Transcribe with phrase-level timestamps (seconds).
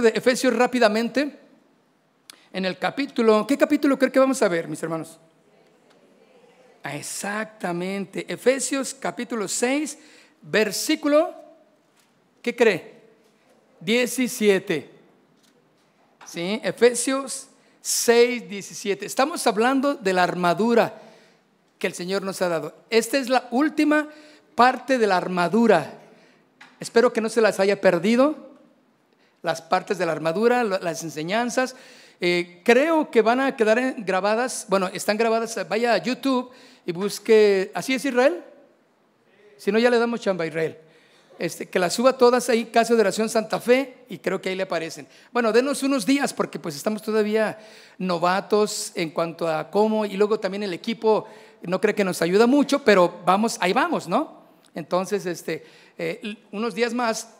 [0.00, 1.38] De Efesios rápidamente.
[2.52, 5.18] En el capítulo, ¿qué capítulo creo que vamos a ver, mis hermanos?
[6.82, 9.98] Ah, exactamente, Efesios capítulo 6,
[10.42, 11.34] versículo,
[12.40, 13.00] ¿qué cree?
[13.80, 14.90] 17.
[16.24, 16.60] ¿Sí?
[16.64, 17.48] Efesios
[17.82, 19.04] 6, 17.
[19.04, 21.00] Estamos hablando de la armadura
[21.78, 22.74] que el Señor nos ha dado.
[22.90, 24.08] Esta es la última
[24.54, 25.94] parte de la armadura.
[26.78, 28.49] Espero que no se las haya perdido,
[29.42, 31.76] las partes de la armadura, las enseñanzas.
[32.20, 36.50] Eh, creo que van a quedar grabadas, bueno, están grabadas, vaya a YouTube
[36.84, 38.44] y busque, ¿así es Israel?
[39.56, 40.76] Si no, ya le damos chamba a Israel.
[41.38, 44.54] Este, que las suba todas ahí, Casa de Oración Santa Fe, y creo que ahí
[44.54, 45.06] le aparecen.
[45.32, 47.58] Bueno, denos unos días porque pues estamos todavía
[47.96, 51.26] novatos en cuanto a cómo, y luego también el equipo
[51.62, 54.44] no cree que nos ayuda mucho, pero vamos, ahí vamos, ¿no?
[54.74, 55.64] Entonces, este,
[55.96, 57.30] eh, unos días más,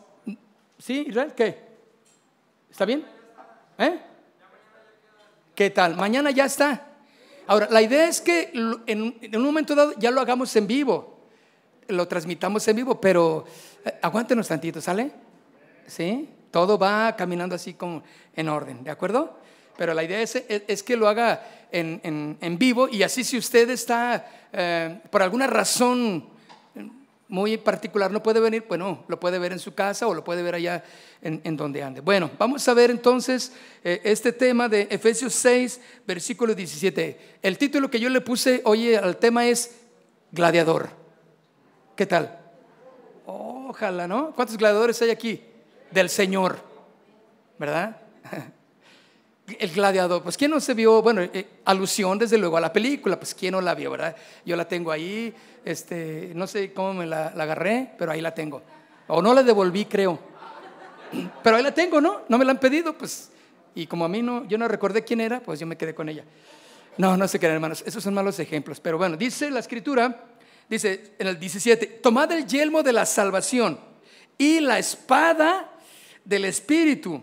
[0.78, 1.34] ¿sí, Israel?
[1.36, 1.69] ¿Qué?
[2.70, 3.04] ¿Está bien?
[3.78, 3.98] ¿Eh?
[5.54, 5.96] ¿Qué tal?
[5.96, 6.86] Mañana ya está.
[7.46, 8.52] Ahora, la idea es que
[8.86, 11.18] en, un momento dado ya lo hagamos en vivo,
[11.88, 13.44] lo transmitamos en vivo, pero
[13.84, 15.10] eh, aguántenos tantito, ¿sale?
[15.86, 16.28] ¿Sí?
[16.50, 18.02] Todo va caminando así como
[18.34, 19.36] en orden, ¿de acuerdo?
[19.76, 21.42] Pero la idea es, que lo haga
[21.72, 26.28] en, vivo y así si usted está eh, por alguna razón
[27.30, 30.42] muy particular no puede venir, bueno, lo puede ver en su casa o lo puede
[30.42, 30.82] ver allá
[31.22, 32.00] en, donde ande.
[32.00, 33.52] Bueno, vamos a ver entonces
[33.84, 37.38] eh, este tema de Efesios 6, versículo 17.
[37.40, 39.76] El título que yo le puse hoy al tema es
[40.32, 40.90] Gladiador.
[41.94, 42.40] ¿Qué tal?
[43.26, 44.32] Ojalá, ¿no?
[44.34, 45.40] ¿Cuántos gladiadores hay aquí?
[45.92, 46.58] Del Señor,
[47.58, 47.96] ¿verdad?
[49.58, 51.02] El gladiador, pues ¿quién no se vio?
[51.02, 54.16] Bueno, eh, alusión desde luego a la película, pues ¿quién no la vio, verdad?
[54.44, 55.34] Yo la tengo ahí,
[55.64, 58.62] este, no sé cómo me la, agarré, pero ahí la tengo.
[59.08, 60.18] O no la devolví, creo.
[61.42, 62.22] Pero ahí la tengo, ¿no?
[62.28, 63.32] No me la han pedido, pues.
[63.74, 66.08] Y como a mí no, yo no recordé quién era, pues yo me quedé con
[66.08, 66.24] ella.
[66.96, 68.78] No, no sé qué, hermanos, esos son malos ejemplos.
[68.80, 70.24] Pero bueno, dice la escritura,
[70.68, 73.80] dice en el 17, tomad el yelmo de la salvación
[74.38, 75.72] y la espada
[76.24, 77.22] del Espíritu,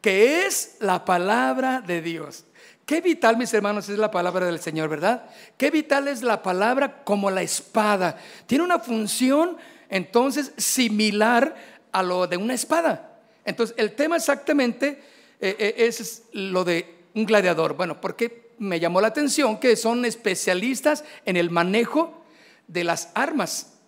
[0.00, 2.44] que es la palabra de Dios.
[2.90, 5.24] Qué vital, mis hermanos, es la palabra del Señor, ¿verdad?
[5.56, 8.18] Qué vital es la palabra como la espada.
[8.46, 9.58] Tiene una función
[9.88, 11.54] entonces similar
[11.92, 13.20] a lo de una espada.
[13.44, 15.00] Entonces, el tema exactamente
[15.40, 17.74] eh, eh, es lo de un gladiador.
[17.74, 22.24] Bueno, porque me llamó la atención que son especialistas en el manejo
[22.66, 23.78] de las armas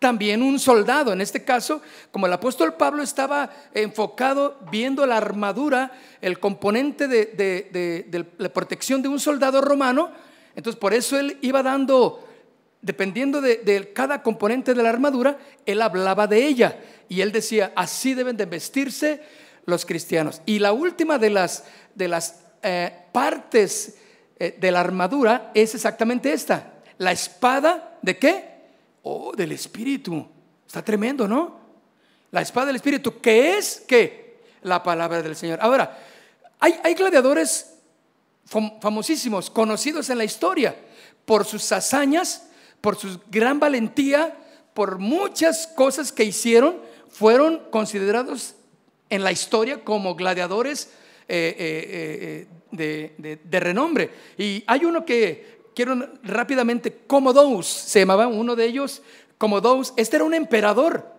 [0.00, 1.12] también un soldado.
[1.12, 8.32] En este caso, como el apóstol Pablo estaba enfocado viendo la armadura, el componente de,
[8.38, 10.10] la protección de un soldado romano,
[10.56, 12.26] entonces por eso él iba dando,
[12.80, 16.80] dependiendo de, cada componente de la armadura, él hablaba de ella.
[17.10, 19.22] Y él decía, así deben de vestirse
[19.66, 20.40] los cristianos.
[20.46, 21.64] Y la última de las,
[22.62, 23.98] eh, partes
[24.38, 26.72] eh, de la armadura es exactamente esta.
[26.96, 28.49] La espada de qué?
[29.12, 30.24] Oh, del Espíritu.
[30.64, 31.58] Está tremendo, ¿no?
[32.30, 35.58] La espada del Espíritu, que es que la palabra del Señor.
[35.60, 35.98] Ahora,
[36.60, 37.74] hay, gladiadores
[38.44, 40.76] famosísimos, conocidos en la historia,
[41.24, 44.36] por sus hazañas, por su gran valentía,
[44.74, 46.76] por muchas cosas que hicieron,
[47.08, 48.54] fueron considerados
[49.08, 50.88] en la historia como gladiadores
[51.26, 52.46] eh, eh,
[52.78, 54.08] eh, de, renombre.
[54.38, 59.02] Y hay uno que quiero rápidamente, Commodus se llamaba uno de ellos,
[59.38, 61.14] Commodus, este era un emperador,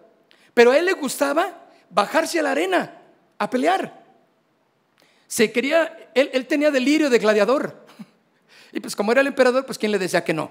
[0.54, 3.02] pero a él le gustaba bajarse a la arena
[3.38, 4.06] a pelear.
[5.28, 7.82] Se quería, él, tenía delirio de gladiador.
[8.74, 10.50] Y pues como era el emperador, pues ¿quién le decía que no?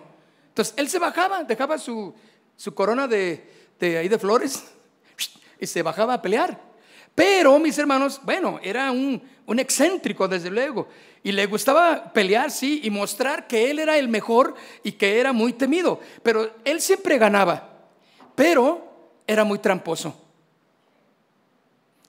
[0.48, 2.14] Entonces él se bajaba, dejaba su,
[2.74, 3.48] corona de,
[3.80, 4.62] ahí de flores
[5.58, 6.60] y se bajaba a pelear.
[7.14, 10.88] Pero, mis hermanos, bueno, era un, un excéntrico, desde luego.
[11.22, 15.32] Y le gustaba pelear, sí, y mostrar que él era el mejor y que era
[15.32, 16.00] muy temido.
[16.22, 17.68] Pero él siempre ganaba,
[18.34, 18.90] pero
[19.26, 20.16] era muy tramposo.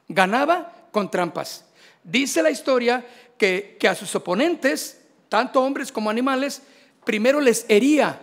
[0.07, 1.65] Ganaba con trampas.
[2.03, 3.06] Dice la historia
[3.38, 6.62] que, a sus oponentes, tanto hombres como animales,
[7.03, 8.21] primero les hería.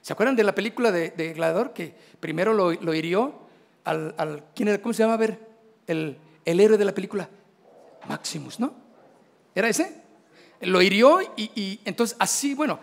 [0.00, 1.72] ¿Se acuerdan de la película de, Gladiador?
[1.72, 3.34] Que primero lo, hirió
[3.84, 4.80] al, al ¿quién era?
[4.80, 5.14] ¿Cómo se llama?
[5.14, 5.38] A ver,
[5.86, 7.28] el, el héroe de la película.
[8.08, 8.74] Maximus, ¿no?
[9.54, 10.04] ¿Era ese?
[10.66, 12.78] lo hirió y, entonces así, bueno,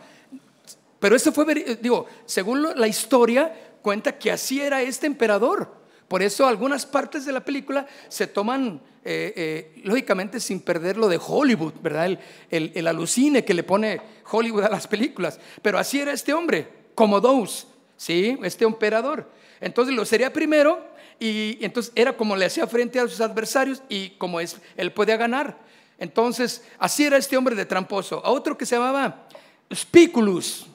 [0.99, 1.45] pero eso fue,
[1.81, 5.81] digo, según la historia cuenta que así era este emperador.
[6.07, 11.07] Por eso algunas partes de la película se toman, eh, eh, lógicamente, sin perder lo
[11.07, 12.19] de Hollywood, ¿verdad?
[12.49, 15.39] El, el, alucine que le pone Hollywood a las películas.
[15.61, 17.65] Pero así era este hombre, como dos,
[17.95, 18.37] ¿sí?
[18.43, 19.31] Este emperador.
[19.61, 20.85] Entonces lo sería primero
[21.21, 25.17] y entonces era como le hacía frente a sus adversarios y como es, él podía
[25.17, 25.55] ganar.
[25.99, 28.25] Entonces, así era este hombre de tramposo.
[28.25, 29.27] A otro que se llamaba
[29.71, 30.65] Spiculus,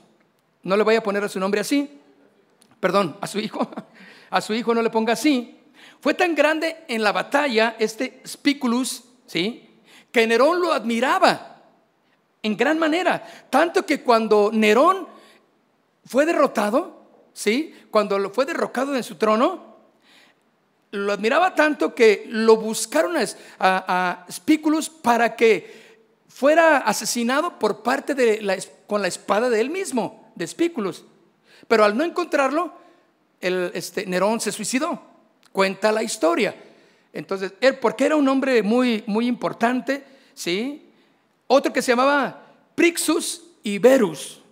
[0.63, 2.01] no le voy a poner a su nombre así,
[2.79, 3.69] perdón, a su hijo,
[4.31, 5.59] a su hijo no le ponga así.
[6.01, 9.69] Fue tan grande en la batalla este Spiculus, ¿sí?
[10.13, 11.61] Que Nerón lo admiraba
[12.41, 15.09] en gran manera, tanto que cuando Nerón
[16.05, 17.03] fue derrotado,
[17.33, 17.75] ¿sí?
[17.91, 19.66] Cuando fue derrocado en su trono,
[20.97, 23.27] lo admiraba tanto que lo buscaron a,
[23.59, 24.27] a,
[25.03, 25.87] para que
[26.29, 28.57] fuera asesinado por parte de la,
[28.87, 31.05] con la espada de él mismo, de Spículos.
[31.69, 32.73] Pero al no encontrarlo,
[33.41, 35.03] el, este, Nerón se suicidó.
[35.53, 36.55] Cuenta la historia.
[37.13, 40.05] Entonces, él, porque era un hombre muy, muy importante,
[40.35, 40.91] ¿sí?
[41.47, 42.43] Otro que se llamaba
[42.75, 44.43] Prixus y Verus.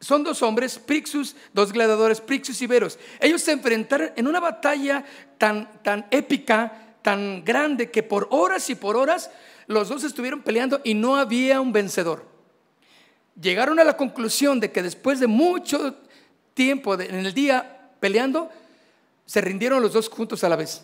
[0.00, 2.98] Son dos hombres, Prixus, dos gladiadores, Prixus y Verus.
[3.20, 5.04] Ellos se enfrentaron en una batalla
[5.38, 9.30] tan, tan épica, tan grande, que por horas y por horas
[9.66, 12.26] los dos estuvieron peleando y no había un vencedor.
[13.40, 15.96] Llegaron a la conclusión de que después de mucho
[16.54, 18.50] tiempo en el día peleando,
[19.26, 20.82] se rindieron los dos juntos a la vez.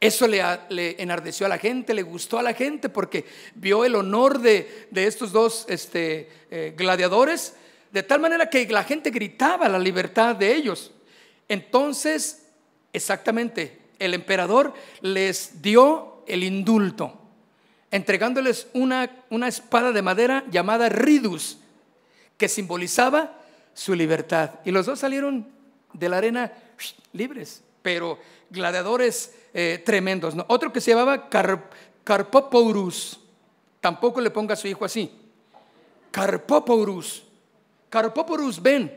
[0.00, 4.40] Eso le, enardeció a la gente, le gustó a la gente porque vio el honor
[4.40, 7.54] de, estos dos este, eh, gladiadores
[7.94, 10.90] de tal manera que la gente gritaba la libertad de ellos.
[11.46, 12.48] Entonces,
[12.92, 17.16] exactamente, el emperador les dio el indulto,
[17.92, 21.58] entregándoles una, una espada de madera llamada Ridus,
[22.36, 23.38] que simbolizaba
[23.74, 24.58] su libertad.
[24.64, 25.46] Y los dos salieron
[25.92, 26.52] de la arena
[27.12, 28.18] libres, pero
[28.50, 30.34] gladiadores eh, tremendos.
[30.48, 31.28] Otro que se llamaba
[32.02, 33.20] Carpoporus,
[33.80, 35.12] tampoco le ponga a su hijo así.
[36.10, 37.22] Carpoporus
[37.94, 38.92] Carpoporus, ven,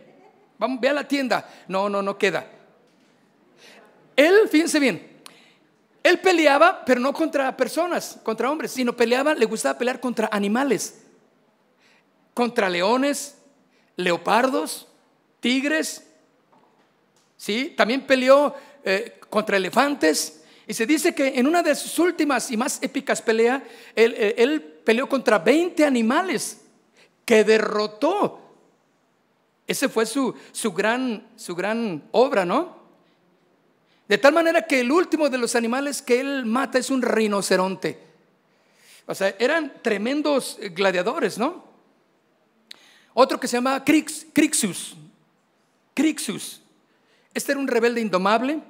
[0.58, 1.48] vamos, ve a la tienda.
[1.68, 2.50] No, no, no queda.
[4.16, 5.22] Él, fíjense bien,
[6.02, 11.04] él peleaba, pero no contra personas, contra hombres, sino peleaba, le gustaba pelear contra animales,
[12.34, 13.38] contra leones,
[13.98, 14.88] leopardos,
[15.42, 16.04] tigres.
[17.36, 17.76] ¿sí?
[17.78, 20.42] También peleó eh, contra elefantes.
[20.66, 23.62] Y se dice que en una de sus últimas y más épicas peleas,
[23.96, 26.62] él, eh, él peleó contra 20 animales
[27.26, 28.47] que derrotó
[29.68, 32.78] ese fue su, su, gran, su gran obra, ¿no?
[34.08, 38.00] De tal manera que el último de los animales que él mata es un rinoceronte.
[39.06, 41.66] O sea, eran tremendos gladiadores, ¿no?
[43.14, 44.96] Otro que se llama Crix, Crixus.
[45.94, 46.62] Crixus.
[47.34, 48.62] Este era un rebelde indomable.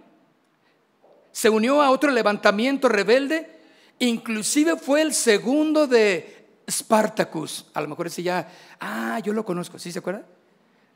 [1.32, 3.60] Se unió a otro levantamiento rebelde.
[4.00, 7.66] Inclusive fue el segundo de Spartacus.
[7.74, 10.26] A lo mejor ese ya, ah, yo lo conozco, ¿sí se acuerda?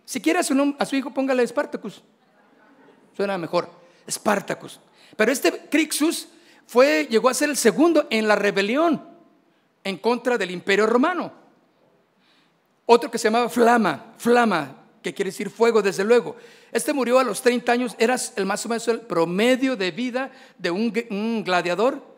[0.05, 2.01] Si quiere a su, a su hijo, póngale Spartacus.
[3.15, 3.69] Suena mejor.
[4.09, 4.79] Spartacus.
[5.15, 6.27] Pero este Crixus
[6.65, 9.05] fue, llegó a ser el segundo en la rebelión
[9.83, 11.31] en contra del imperio romano.
[12.85, 16.35] Otro que se llamaba Flama, Flama, que quiere decir fuego, desde luego.
[16.71, 20.31] Este murió a los 30 años, era el más o menos el promedio de vida
[20.57, 22.15] de un, un gladiador.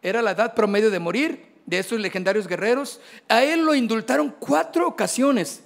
[0.00, 3.00] Era la edad promedio de morir de estos legendarios guerreros.
[3.28, 5.62] A él lo indultaron cuatro ocasiones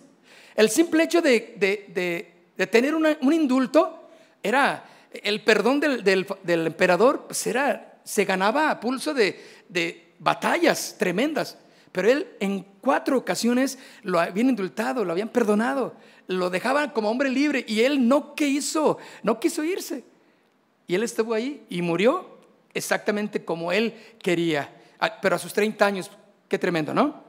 [0.57, 2.33] el simple hecho de,
[2.71, 4.09] tener un indulto
[4.43, 7.49] era el perdón del, emperador, pues
[8.05, 11.59] se ganaba a pulso de, batallas tremendas.
[11.93, 15.95] Pero él en cuatro ocasiones lo habían indultado, lo habían perdonado,
[16.27, 20.05] lo dejaban como hombre libre y él no quiso, no quiso irse.
[20.87, 22.39] Y él estuvo ahí y murió
[22.75, 24.75] exactamente como él quería.
[24.99, 26.11] Ah, pero a sus 30 años,
[26.49, 27.26] qué tremendo, ¿no?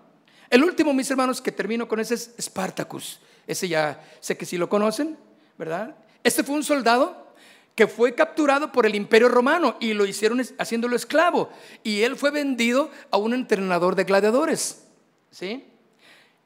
[0.49, 3.19] El último, mis hermanos, que termino con ese es Spartacus.
[3.45, 5.17] Ese ya sé que sí lo conocen,
[5.57, 5.95] ¿verdad?
[6.23, 7.27] Este fue un soldado
[7.75, 11.49] que fue capturado por el imperio romano y lo hicieron haciéndolo esclavo.
[11.83, 14.83] Y él fue vendido a un entrenador de gladiadores.
[15.29, 15.63] ¿sí?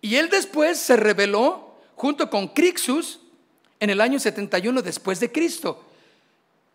[0.01, 3.21] Y él después se rebeló junto con Crixus
[3.79, 5.85] en el año 71 después de Cristo.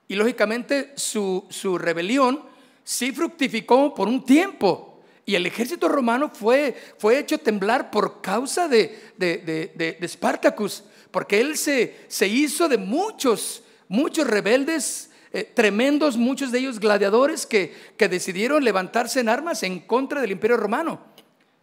[0.08, 2.42] Y lógicamente su, su rebelión
[2.82, 4.85] sí fructificó por un tiempo.
[5.28, 11.40] Y el ejército romano fue, fue hecho temblar por causa de, de, de, Spartacus, porque
[11.40, 17.74] él se, se, hizo de muchos, muchos rebeldes eh, tremendos, muchos de ellos gladiadores que,
[17.96, 21.00] que decidieron levantarse en armas en contra del imperio romano.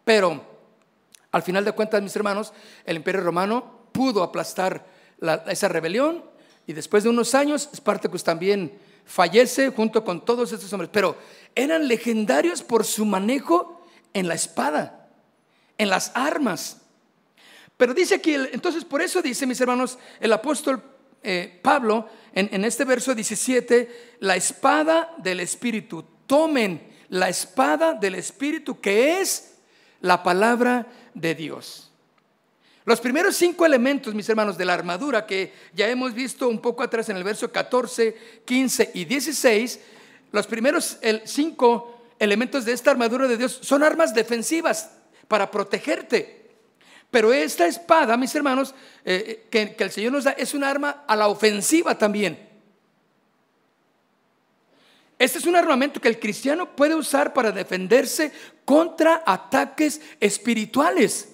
[0.04, 0.46] Pero
[1.32, 2.52] al final de cuentas, mis hermanos,
[2.86, 4.86] el imperio romano pudo aplastar
[5.48, 6.26] esa rebelión
[6.68, 11.18] y después de unos años, Spartacus también fallece junto con todos estos hombres, pero
[11.56, 15.10] eran legendarios por su manejo en la espada,
[15.78, 16.82] en las armas.
[17.78, 20.82] Pero dice aquí, entonces por eso dice, mis hermanos, el apóstol
[21.24, 26.06] eh, Pablo en, en este verso 17, la espada del Espíritu.
[26.28, 29.56] Tomen la espada del Espíritu que es
[30.02, 31.92] la palabra de Dios.
[32.86, 36.84] Los primeros cinco elementos, mis hermanos, de la armadura que ya hemos visto un poco
[36.84, 39.80] atrás en el verso 14, 15 y 16,
[40.34, 44.90] los primeros cinco elementos de esta armadura de Dios son armas defensivas
[45.28, 46.50] para protegerte.
[47.12, 48.74] Pero esta espada, mis hermanos,
[49.06, 52.50] eh, que, que el Señor nos da, es un arma a la ofensiva también.
[55.20, 58.32] Este es un armamento que el cristiano puede usar para defenderse
[58.66, 61.30] contra ataques espirituales.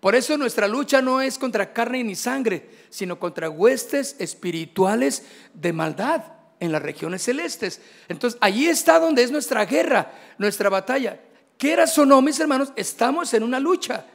[0.00, 5.24] Por eso nuestra lucha no es contra carne ni sangre, sino contra huestes espirituales
[5.54, 7.80] de maldad en las regiones celestes.
[8.08, 11.18] Entonces, allí está donde es nuestra guerra, nuestra batalla.
[11.58, 14.06] Quieras o no, mis hermanos, estamos en una lucha.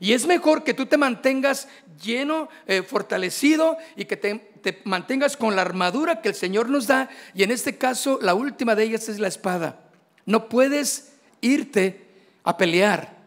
[0.00, 1.68] Y es mejor que tú te mantengas
[2.02, 6.88] lleno, eh, fortalecido y que te, te mantengas con la armadura que el Señor nos
[6.88, 7.08] da.
[7.32, 9.78] Y en este caso, la última de ellas es la espada.
[10.26, 12.08] No puedes irte
[12.42, 13.18] a pelear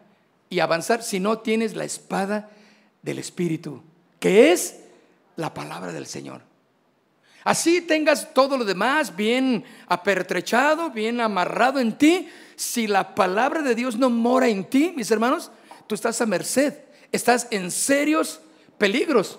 [0.50, 2.50] y avanzar si no tienes la espada
[3.00, 3.82] del Espíritu,
[4.20, 4.80] que es
[5.36, 6.47] la palabra del Señor.
[7.48, 12.28] Así tengas todo lo demás bien apertrechado, bien amarrado en ti.
[12.56, 15.50] Si la palabra de Dios no mora en ti, mis hermanos,
[15.86, 16.74] tú estás a merced,
[17.10, 18.40] estás en serios
[18.76, 19.38] peligros.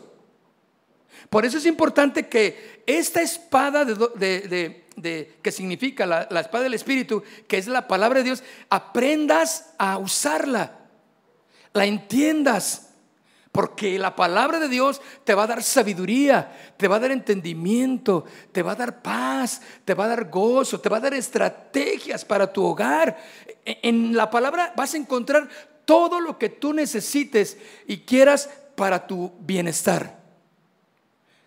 [1.30, 4.86] Por eso es importante que esta espada de,
[5.44, 10.00] que significa la, la espada del Espíritu, que es la palabra de Dios, aprendas a
[10.00, 10.80] usarla
[11.74, 12.89] la entiendas.
[13.52, 18.26] Porque la palabra de Dios te va a dar sabiduría, te va a dar entendimiento,
[18.52, 22.24] te va a dar paz, te va a dar gozo, te va a dar estrategias
[22.24, 23.18] para tu hogar.
[23.66, 25.50] E, en la palabra vas a encontrar
[25.86, 30.20] todo lo que tú necesites y quieras para tu bienestar.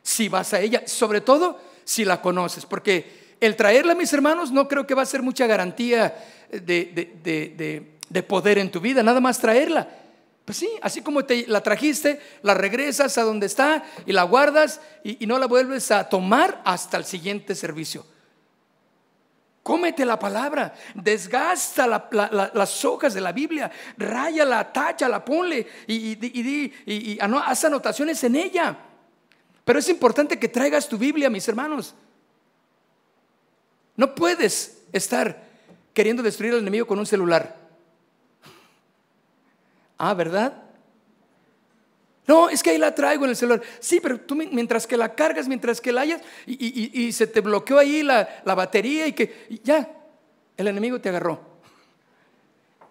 [0.02, 4.66] Si vas a ella, sobre todo si la conoces, porque el traerla, mis hermanos, no
[4.66, 6.16] creo que va a ser mucha garantía
[6.50, 10.01] de, de poder en tu vida, nada más traerla
[10.44, 14.80] pues sí, así como te la trajiste, la regresas a donde está y la guardas
[15.04, 18.04] y, no la vuelves a tomar hasta el siguiente servicio.
[19.62, 27.18] Cómete la palabra, desgasta las hojas de la Biblia, ráyala, táchala, ponle y, y, y,
[27.20, 28.76] haz anotaciones en ella.
[29.64, 31.94] Pero es importante que traigas tu Biblia, mis hermanos.
[33.96, 35.44] No puedes estar
[35.94, 37.62] queriendo destruir al enemigo con un celular.
[40.04, 40.52] Ah, ¿verdad?
[42.26, 43.62] No, es que ahí la traigo en el celular.
[43.78, 47.78] Sí, pero tú mientras que la cargas, mientras que la hayas, y, se te bloqueó
[47.78, 49.88] ahí la, batería y que ya,
[50.56, 51.40] el enemigo te agarró.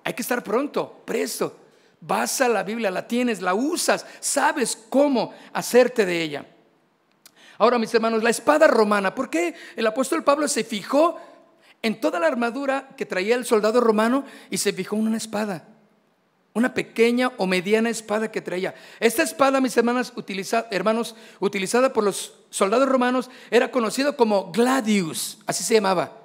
[0.05, 1.57] Hay que estar pronto, presto.
[1.99, 6.45] Vas a la Biblia, la tienes, la usas, sabes cómo hacerte de ella.
[7.57, 11.17] Ahora, mis hermanos, la espada romana, ¿por qué el apóstol Pablo se fijó
[11.81, 15.67] en toda la armadura que traía el soldado romano y se fijó en una espada?
[16.53, 18.75] Una pequeña o mediana espada que traía.
[18.99, 20.11] Esta espada, mis hermanas,
[20.69, 26.17] hermanos, utilizada por los soldados romanos, era conocido como gladius, así se llamaba.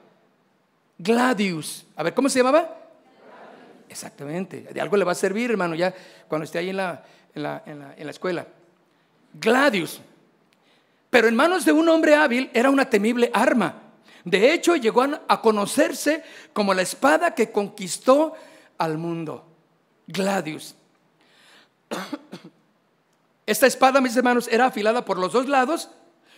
[0.98, 1.86] Gladius.
[1.94, 2.76] A ver, ¿cómo se llamaba?
[3.88, 4.62] Exactamente.
[4.72, 5.94] De algo le va a servir, hermano, ya
[6.28, 7.04] cuando esté ahí en la,
[7.34, 8.46] en la, en la escuela.
[9.32, 10.00] Gladius.
[11.08, 13.82] Pero en manos de un hombre hábil era una temible arma.
[14.24, 18.34] De hecho, llegó a conocerse como la espada que conquistó
[18.76, 19.45] al mundo.
[20.06, 20.74] Gladius.
[23.46, 25.90] Esta espada, mis hermanos, era afilada por los dos lados,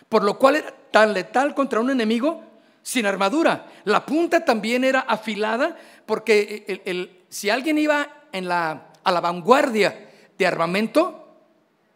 [0.08, 2.42] por lo cual era tan letal contra un enemigo
[2.82, 3.66] sin armadura.
[3.84, 10.46] La punta también era afilada porque si alguien iba en la, a la vanguardia de
[10.46, 11.28] armamento,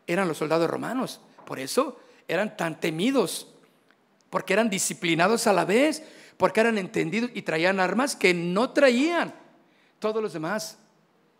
[0.07, 1.21] eran los soldados romanos.
[1.47, 3.49] Por eso eran tan temidos,
[4.31, 6.03] porque eran disciplinados a la vez,
[6.37, 9.35] porque eran entendidos y traían armas que no traían
[9.99, 10.79] todos los demás.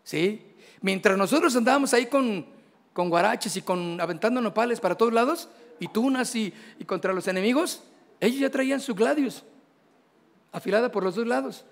[0.03, 0.41] ¿Sí?
[0.81, 2.45] Mientras nosotros andábamos ahí con,
[2.91, 7.27] con guaraches y con aventando nopales para todos lados, y tunas y, y contra los
[7.27, 7.81] enemigos,
[8.19, 9.43] ellos ya traían su gladius,
[10.51, 11.65] afilada por los dos lados.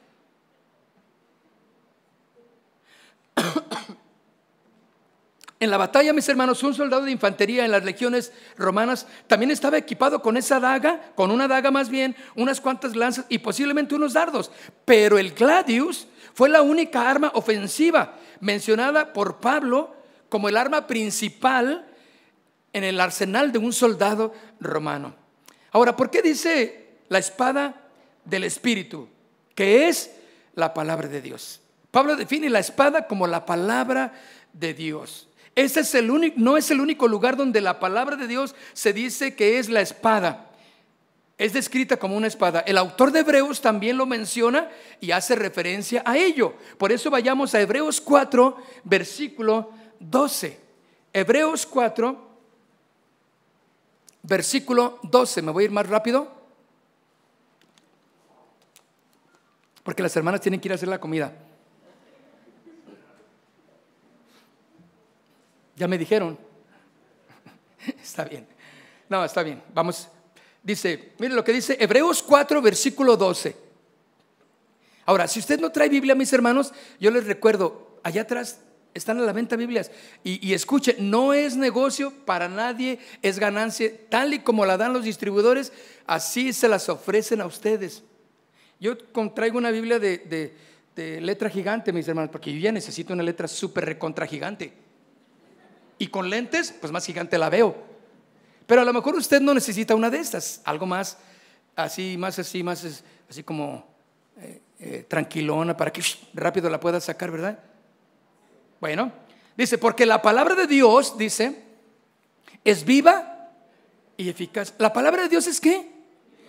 [5.61, 9.77] En la batalla, mis hermanos, un soldado de infantería en las legiones romanas también estaba
[9.77, 14.13] equipado con esa daga, con una daga más bien, unas cuantas lanzas y posiblemente unos
[14.13, 14.49] dardos.
[14.85, 19.95] Pero el gladius fue la única arma ofensiva mencionada por Pablo
[20.29, 21.87] como el arma principal
[22.73, 25.15] en el arsenal de un soldado romano.
[25.71, 27.81] Ahora, ¿por qué dice la espada
[28.25, 29.07] del Espíritu?
[29.55, 30.11] Que es
[30.55, 31.61] la palabra de Dios.
[31.91, 34.13] Pablo define la espada como la palabra
[34.53, 35.27] de Dios.
[35.55, 38.93] Este es el único, no es el único lugar donde la palabra de Dios se
[38.93, 40.50] dice que es la espada.
[41.41, 42.59] Es descrita como una espada.
[42.59, 44.69] El autor de Hebreos también lo menciona
[44.99, 46.53] y hace referencia a ello.
[46.77, 50.59] Por eso vayamos a Hebreos 4, versículo 12.
[51.11, 52.29] Hebreos 4,
[54.21, 55.41] versículo 12.
[55.41, 56.31] Me voy a ir más rápido.
[59.81, 61.33] Porque las hermanas tienen que ir a hacer la comida.
[65.75, 66.37] Ya me dijeron.
[67.99, 68.47] está bien.
[69.09, 69.63] No, está bien.
[69.73, 70.07] Vamos.
[70.63, 73.55] Dice, mire lo que dice Hebreos 4, versículo 12.
[75.05, 78.59] Ahora, si usted no trae Biblia, mis hermanos, yo les recuerdo, allá atrás
[78.93, 79.91] están a la venta Biblias.
[80.23, 83.91] Y, y, escuche, no es negocio para nadie, es ganancia.
[84.09, 85.73] Tal y como la dan los distribuidores,
[86.05, 88.03] así se las ofrecen a ustedes.
[88.81, 88.97] Yo
[89.35, 90.55] traigo una Biblia de,
[90.95, 94.73] letra gigante, mis hermanos, porque yo ya necesito una letra súper recontra gigante.
[95.99, 97.90] Y con lentes, pues más gigante la veo.
[98.71, 101.17] Pero a lo mejor usted no necesita una de estas, algo más
[101.75, 103.85] así, más así, más así como
[104.37, 106.01] eh, eh, tranquilona para que
[106.33, 107.59] rápido la pueda sacar, ¿verdad?
[108.79, 109.11] Bueno,
[109.57, 111.65] dice, porque la palabra de Dios, dice,
[112.63, 113.49] es viva
[114.15, 114.73] y eficaz.
[114.77, 115.91] ¿La palabra de Dios es qué?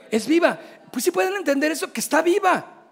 [0.09, 0.61] Es viva.
[0.92, 2.85] Pues si pueden entender eso, que está viva.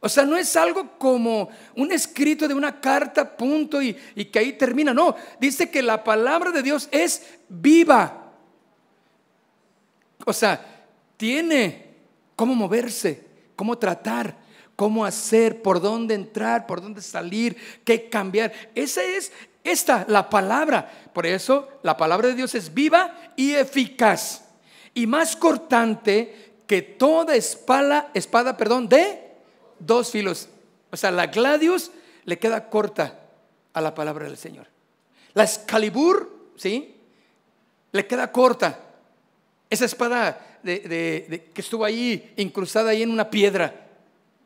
[0.00, 4.40] O sea, no es algo como un escrito de una carta, punto, y, y, que
[4.40, 4.92] ahí termina.
[4.92, 8.24] No, dice que la palabra de Dios es viva.
[10.24, 11.94] O sea, tiene
[12.34, 13.24] cómo moverse,
[13.54, 14.36] cómo tratar,
[14.76, 18.52] cómo hacer, por dónde entrar, por dónde salir, qué cambiar.
[18.74, 19.32] Esa es
[19.64, 20.90] esta, la palabra.
[21.12, 24.44] Por eso la palabra de Dios es viva y eficaz.
[24.94, 29.32] Y más cortante que toda espada, espada, perdón, de
[29.78, 30.48] dos filos.
[30.90, 31.90] O sea, la gladius
[32.24, 33.20] le queda corta
[33.72, 34.66] a la palabra del Señor.
[35.34, 36.94] La Excalibur, ¿sí?
[37.92, 38.80] Le queda corta.
[39.68, 43.88] Esa espada de, que estuvo ahí incrustada ahí en una piedra.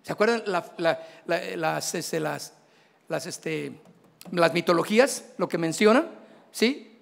[0.02, 2.54] ¿Se acuerdan las, este, las,
[3.08, 3.72] las, este,
[4.32, 6.08] las mitologías, lo que mencionan?
[6.52, 6.98] ¿Sí?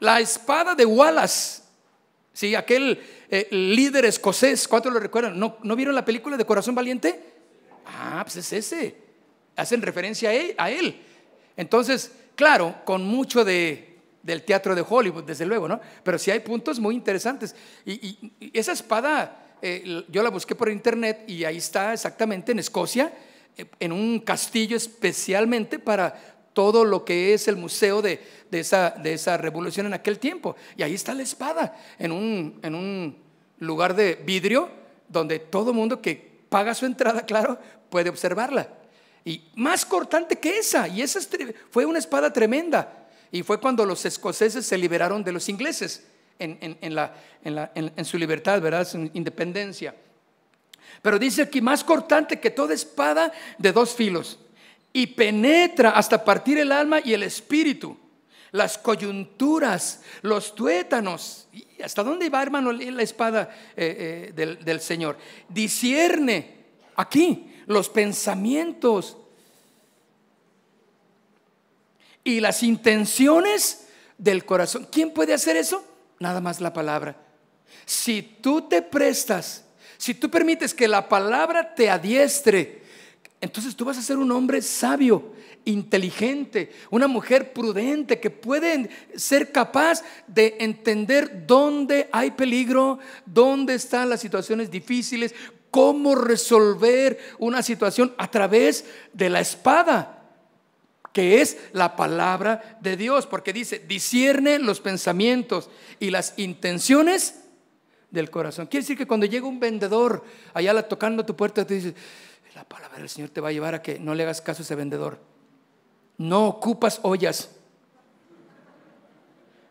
[0.00, 1.62] La espada de Wallace,
[2.32, 2.54] ¿sí?
[2.54, 5.38] Aquel eh, líder escocés, ¿cuántos lo recuerdan?
[5.38, 7.20] ¿No, ¿No vieron la película de Corazón Valiente?
[7.84, 8.96] Ah, pues es ese.
[9.56, 11.02] Hacen referencia a él.
[11.56, 13.87] Entonces, claro, con mucho de,
[14.22, 15.80] del teatro de Hollywood, desde luego, ¿no?
[16.02, 17.54] Pero sí hay puntos muy interesantes.
[17.84, 23.12] Y, esa espada, eh, yo la busqué por internet y ahí está exactamente en Escocia,
[23.56, 29.86] eh, en un castillo especialmente para todo lo que es el museo de, esa, revolución
[29.86, 30.56] en aquel tiempo.
[30.76, 33.16] Y ahí está la espada, en un, en un
[33.58, 34.68] lugar de vidrio
[35.08, 37.58] donde todo mundo que paga su entrada, claro,
[37.90, 38.68] puede observarla.
[39.24, 41.20] Y más cortante que esa, y esa
[41.70, 43.07] fue una espada tremenda.
[43.30, 46.06] Y fue cuando los escoceses se liberaron de los ingleses
[46.38, 47.14] en, en, la,
[47.44, 48.86] en su libertad, ¿verdad?
[48.86, 49.94] Su independencia.
[51.02, 54.38] Pero dice aquí, más cortante que toda espada de dos filos
[54.92, 57.96] y penetra hasta partir el alma y el espíritu,
[58.52, 61.48] las coyunturas, los tuétanos.
[61.82, 65.18] ¿Hasta dónde va, hermano, la espada eh, eh, del, Señor?
[65.48, 66.56] Discierne
[66.96, 69.16] aquí los pensamientos
[72.28, 73.86] y las intenciones
[74.18, 74.86] del corazón.
[74.92, 75.82] ¿Quién puede hacer eso?
[76.20, 77.16] Nada más la palabra.
[77.86, 79.64] Si tú te prestas,
[79.96, 82.82] si tú permites que la palabra te adiestre,
[83.40, 85.32] entonces tú vas a ser un hombre sabio,
[85.64, 94.10] inteligente, una mujer prudente que puede ser capaz de entender dónde hay peligro, dónde están
[94.10, 95.34] las situaciones difíciles,
[95.70, 100.17] cómo resolver una situación a través de la espada
[101.18, 107.40] que es la palabra de Dios, porque dice, discierne los pensamientos y las intenciones
[108.12, 108.68] del corazón.
[108.68, 110.22] Quiere decir que cuando llega un vendedor
[110.54, 111.94] allá tocando tu puerta, te dice,
[112.54, 114.64] la palabra del Señor te va a llevar a que no le hagas caso a
[114.64, 115.18] ese vendedor.
[116.18, 117.50] No ocupas ollas.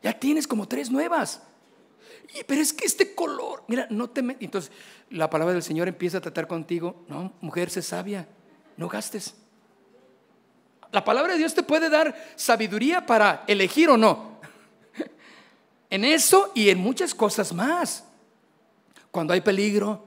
[0.04, 1.44] Ya tienes como tres nuevas.
[2.46, 4.70] pero es que este color, mira, no te Entonces,
[5.10, 7.06] la palabra del Señor empieza a tratar contigo.
[7.08, 8.28] No, mujer, sé sabia,
[8.76, 9.34] no gastes.
[10.92, 14.38] La palabra de Dios te puede dar sabiduría para elegir o no.
[15.90, 18.04] En eso y en muchas cosas más.
[19.12, 20.06] Cuando hay peligro,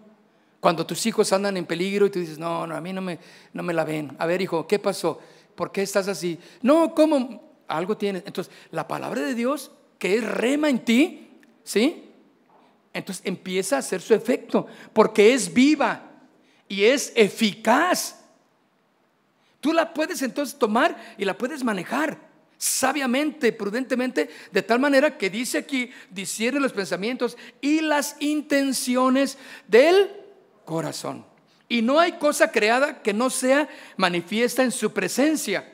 [0.61, 3.19] cuando tus hijos andan en peligro y tú dices, no, no, a mí no me,
[3.53, 4.15] no me la ven.
[4.19, 5.19] A ver, hijo, ¿qué pasó?
[5.55, 6.39] ¿Por qué estás así?
[6.63, 7.55] No, ¿cómo?
[7.67, 8.25] Algo tienes.
[8.27, 11.31] Entonces, la palabra de Dios, que es rema en ti,
[11.65, 12.11] ¿sí?
[12.93, 16.03] Entonces empieza a hacer su efecto, porque es viva
[16.69, 18.20] y es eficaz.
[19.61, 22.31] Tú la puedes entonces tomar y la puedes manejar.
[22.63, 30.11] sabiamente, prudentemente, de tal manera que dice aquí, discierne los pensamientos y las intenciones del
[30.67, 31.25] corazón.
[31.71, 35.73] Y no hay cosa creada que no sea manifiesta en su presencia.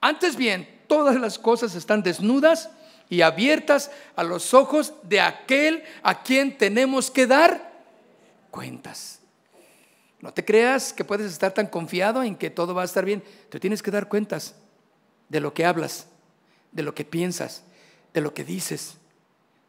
[0.00, 2.70] Antes bien, todas las cosas están desnudas
[3.10, 7.72] y abiertas a los ojos de aquel a quien tenemos que dar
[8.50, 9.21] cuentas.
[10.22, 13.24] No te creas que puedes estar tan confiado en que todo va a estar bien.
[13.50, 14.54] Te tienes que dar cuentas
[15.28, 16.06] de lo que hablas,
[16.70, 17.64] de lo que piensas,
[18.14, 18.98] de lo que dices,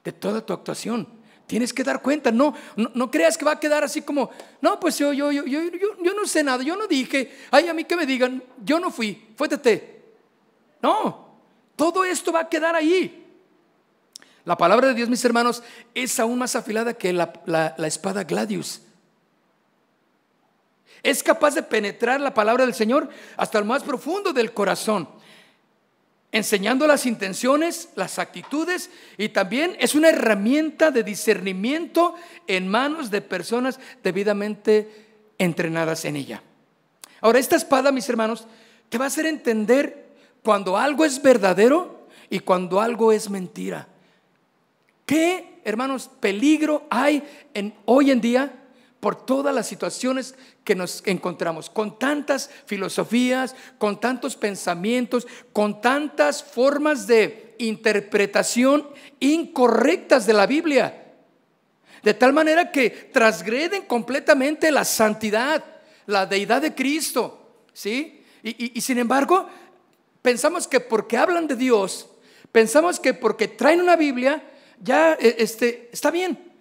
[0.03, 1.07] de toda tu actuación.
[1.47, 4.29] Tienes que dar cuenta, no, no, creas que va a quedar así como,
[4.61, 7.73] no, pues yo, yo, yo, yo, yo, no sé nada, yo no dije, ay, a
[7.73, 10.03] mí que me digan, yo no fui, fuétete.
[10.83, 11.35] No,
[11.75, 13.25] todo esto va a quedar ahí.
[14.45, 15.63] La palabra de Dios, mis hermanos,
[15.95, 18.81] es aún más afilada que la, la espada Gladius.
[21.03, 25.07] Es capaz de penetrar la palabra del Señor hasta el más profundo del corazón
[26.33, 32.15] enseñando las intenciones, las actitudes y también es una herramienta de discernimiento
[32.47, 35.05] en manos de personas debidamente
[35.37, 36.41] entrenadas en ella.
[37.21, 38.47] Ahora, esta espada, mis hermanos,
[38.89, 40.07] te va a hacer entender
[40.41, 43.87] cuando algo es verdadero y cuando algo es mentira.
[45.05, 48.62] ¿Qué, hermanos, peligro hay en, hoy en día
[49.03, 56.41] por todas las situaciones que nos encontramos, con tantas filosofías, con tantos pensamientos, con tantas
[56.41, 58.87] formas de interpretación
[59.19, 61.03] incorrectas de la Biblia.
[62.01, 65.61] De tal manera que transgreden completamente la santidad,
[66.05, 67.57] la deidad de Cristo.
[67.73, 68.23] ¿Sí?
[68.41, 69.49] Y, y sin embargo,
[70.21, 72.07] pensamos que porque hablan de Dios,
[72.53, 74.41] pensamos que porque traen una Biblia,
[74.81, 76.52] ya e, este, está bien.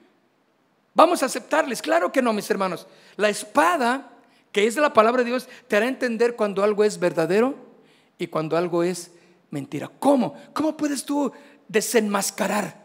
[0.95, 1.81] Vamos a aceptarles.
[1.81, 2.87] Claro que no, mis hermanos.
[3.17, 4.11] La espada,
[4.51, 7.55] que es la palabra de Dios, te hará entender cuando algo es verdadero
[8.19, 9.13] y cuando algo es
[9.51, 9.91] mentira.
[9.99, 10.35] ¿Cómo?
[10.53, 11.33] ¿Cómo puedes tú
[11.69, 12.85] desenmascarar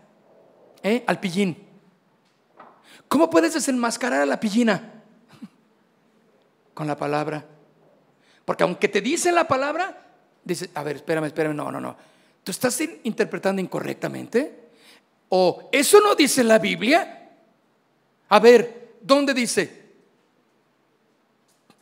[0.83, 1.57] eh, al pillín?
[3.07, 5.03] ¿Cómo puedes desenmascarar a la pillina?
[6.73, 7.45] Con la palabra.
[8.45, 10.05] Porque aunque te dicen la palabra,
[10.43, 11.97] dice, a ver, espérame, espérame, no, no, no.
[12.43, 14.69] ¿Tú estás interpretando incorrectamente?
[15.29, 17.26] ¿O eso no dice la Biblia?
[18.29, 19.87] A ver, ¿dónde dice?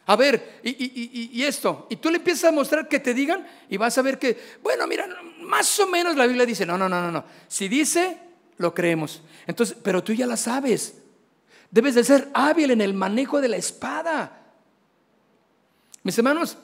[0.08, 3.98] A ver, y, esto, y tú le empiezas a mostrar que te digan y vas
[3.98, 5.08] a ver que, bueno, mira,
[5.40, 7.26] más o menos la Biblia dice, no, no, no, no, no.
[7.48, 8.20] Si dice,
[8.58, 9.24] lo creemos.
[9.48, 11.00] Entonces, pero tú ya la sabes.
[11.72, 14.44] Debes de ser hábil en el manejo de la espada.
[16.04, 16.56] Mis hermanos,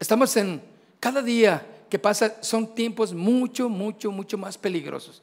[0.00, 0.60] estamos en,
[0.98, 5.22] cada día que pasa son tiempos mucho, mucho, mucho más peligrosos.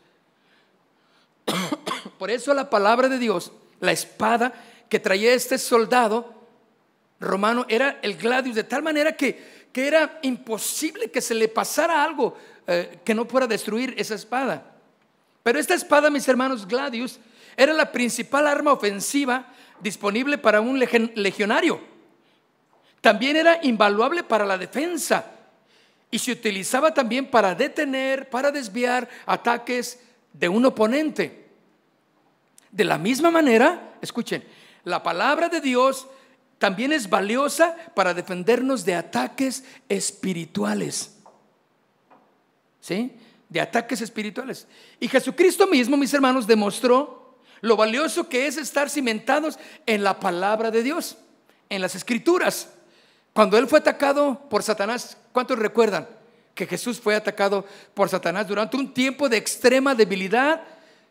[2.19, 4.53] Por eso la palabra de Dios, la espada
[4.89, 6.35] que traía este soldado
[7.17, 12.03] romano era el gladius, de tal manera que, que era imposible que se le pasara
[12.03, 14.65] algo eh, que no pueda destruir esa espada.
[15.43, 17.21] Pero esta espada, mis hermanos, gladius,
[17.55, 21.79] era la principal arma ofensiva disponible para un legionario.
[22.99, 25.25] También era invaluable para la defensa
[26.11, 29.99] y se utilizaba también para detener, para desviar ataques
[30.33, 31.38] de un oponente.
[32.71, 34.43] De la misma manera, escuchen,
[34.83, 36.07] la palabra de Dios
[36.57, 41.15] también es valiosa para defendernos de ataques espirituales.
[42.81, 43.13] ¿Sí?
[43.47, 44.67] De ataques espirituales.
[44.99, 50.69] Y Jesucristo mismo, mis hermanos, demostró lo valioso que es estar cimentados en la palabra
[50.69, 51.17] de Dios,
[51.69, 52.69] en las escrituras.
[53.33, 56.07] Cuando él fue atacado por Satanás, ¿cuántos recuerdan
[56.55, 60.61] que Jesús fue atacado por Satanás durante un tiempo de extrema debilidad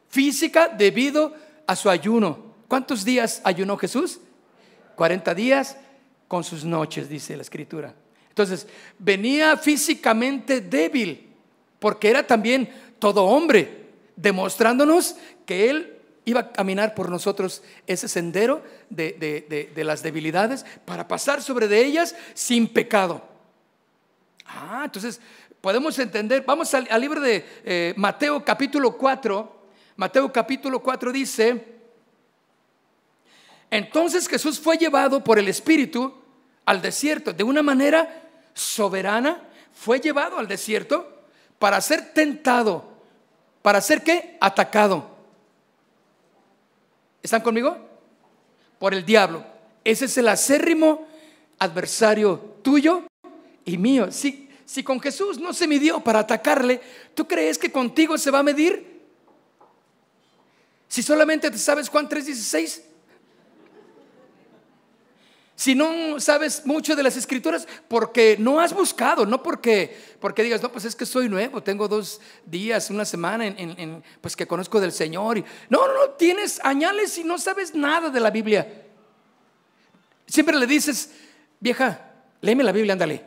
[0.09, 2.39] física debido a su ayuno.
[2.69, 4.21] ¿Cuántos días ayunó Jesús?
[4.97, 5.77] 40 días
[6.27, 7.95] con sus noches, dice la escritura.
[8.29, 8.67] Entonces,
[8.99, 11.29] venía físicamente débil,
[11.79, 18.63] porque era también todo hombre, demostrándonos que Él iba a caminar por nosotros ese sendero
[18.91, 23.23] de, las debilidades para pasar sobre de ellas sin pecado.
[24.45, 25.21] Ah, entonces
[25.61, 29.58] podemos entender, vamos al, libro de eh, Mateo capítulo 4,
[29.99, 31.67] Mateo capítulo 4 dice,
[33.69, 36.15] entonces Jesús fue llevado por el Espíritu
[36.65, 41.25] al desierto de una manera soberana, fue llevado al desierto
[41.59, 42.85] para ser tentado,
[43.61, 44.39] para ser qué?
[44.41, 45.05] Atacado.
[47.21, 47.77] ¿Están conmigo?
[48.79, 49.45] Por el diablo.
[49.83, 51.09] Ese es el acérrimo
[51.59, 53.03] adversario tuyo
[53.65, 54.13] y mío.
[54.13, 56.81] Si, si con Jesús no se midió para atacarle,
[57.15, 58.88] ¿tú crees que contigo se va a medir?
[60.89, 62.83] Si solamente te sabes Juan 3:16.
[65.55, 70.63] Si no sabes mucho de las escrituras, porque no has buscado, no porque, porque digas,
[70.63, 74.81] no, pues es que soy nuevo, tengo dos días, una semana en, pues que conozco
[74.81, 75.43] del Señor.
[75.69, 78.87] no, no, no, tienes añales y no sabes nada de la Biblia.
[80.29, 81.11] Siempre le dices,
[81.59, 83.25] vieja, léeme la Biblia, ándale.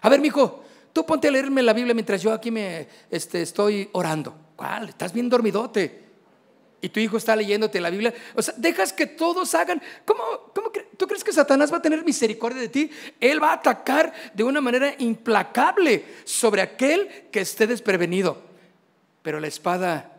[0.00, 3.88] A ver, mijo, tú ponte a leerme la Biblia mientras yo aquí me este, estoy
[3.92, 4.45] orando.
[4.56, 4.88] ¿Cuál?
[4.88, 6.06] Estás bien dormidote
[6.80, 10.22] y tu hijo está leyéndote la Biblia, o sea, dejas que todos hagan, ¿cómo,
[10.54, 12.90] cómo tú crees que Satanás va a tener misericordia de ti?
[13.18, 18.42] Él va a atacar de una manera implacable sobre aquel que esté desprevenido.
[19.22, 20.12] Pero la espada,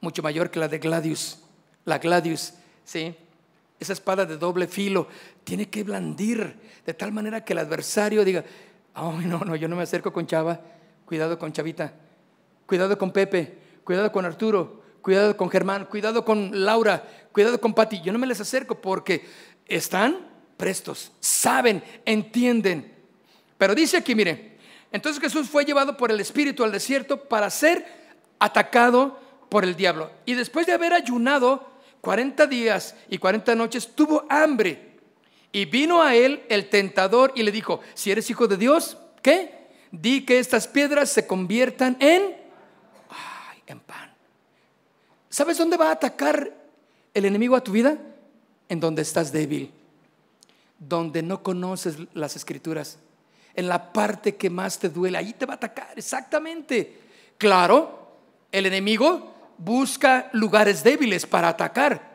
[0.00, 1.40] mucho mayor que la de Gladius,
[1.84, 2.52] la Gladius,
[2.84, 3.14] ¿sí?
[3.80, 5.08] Esa espada de doble filo
[5.42, 6.54] tiene que blandir
[6.84, 8.44] de tal manera que el adversario diga,
[8.94, 10.60] ay, no, no, yo no me acerco con Chava,
[11.06, 11.94] cuidado con Chavita,
[12.68, 17.02] cuidado con Pepe, cuidado con Arturo, cuidado con Germán, cuidado con Laura,
[17.32, 18.02] cuidado con Pati.
[18.02, 19.24] Yo no me les acerco porque
[19.64, 20.18] están
[20.58, 22.94] prestos, saben, entienden.
[23.56, 24.58] Pero dice aquí, mire,
[24.92, 27.86] entonces Jesús fue llevado por el Espíritu al desierto para ser
[28.38, 30.10] atacado por el diablo.
[30.26, 31.70] Y después de haber ayunado
[32.02, 34.98] 40 días y 40 noches, tuvo hambre.
[35.52, 39.56] Y vino a él el tentador y le dijo, si eres hijo de Dios, ¿qué?
[39.90, 42.36] Di que estas piedras se conviertan en,
[43.72, 44.10] en pan.
[45.30, 46.52] ¿Sabes dónde va a atacar
[47.14, 47.98] el enemigo a tu vida?
[48.68, 49.70] En donde estás débil,
[50.78, 52.98] donde no conoces las escrituras,
[53.54, 57.00] en la parte que más te duele, ahí te va a atacar, exactamente.
[57.38, 58.12] Claro,
[58.52, 62.07] el enemigo busca lugares débiles para atacar.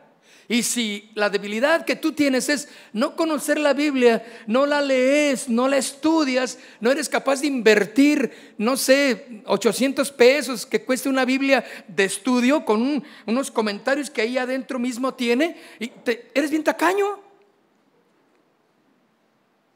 [0.48, 5.48] Y si la debilidad que tú tienes es no conocer la Biblia, no la lees,
[5.48, 11.24] no la estudias, no eres capaz de invertir, no sé, 800 pesos que cueste una
[11.24, 15.90] Biblia de estudio con unos comentarios que ahí adentro mismo tiene, y
[16.34, 17.23] eres bien tacaño.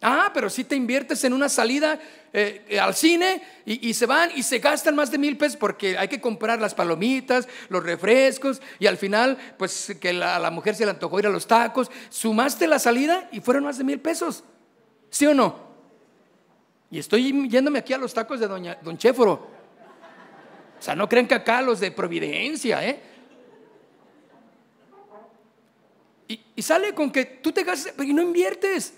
[0.01, 1.99] Ah, pero si te inviertes en una salida
[2.33, 6.07] eh, al cine y, se van y se gastan más de mil pesos porque hay
[6.07, 10.85] que comprar las palomitas, los refrescos y al final, pues que a la mujer se
[10.85, 11.91] le antojó ir a los tacos.
[12.11, 14.45] Sumaste la salida y fueron más de mil pesos.
[15.11, 15.67] ¿Sí o no?
[16.91, 19.33] Y estoy yéndome aquí a los tacos de doña, Don Chéforo.
[20.79, 23.03] O sea, no creen que acá los de Providencia, ¿eh?
[26.29, 28.95] Y, sale con que tú te gastas y no inviertes.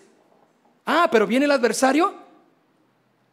[0.85, 2.15] Ah, pero viene el adversario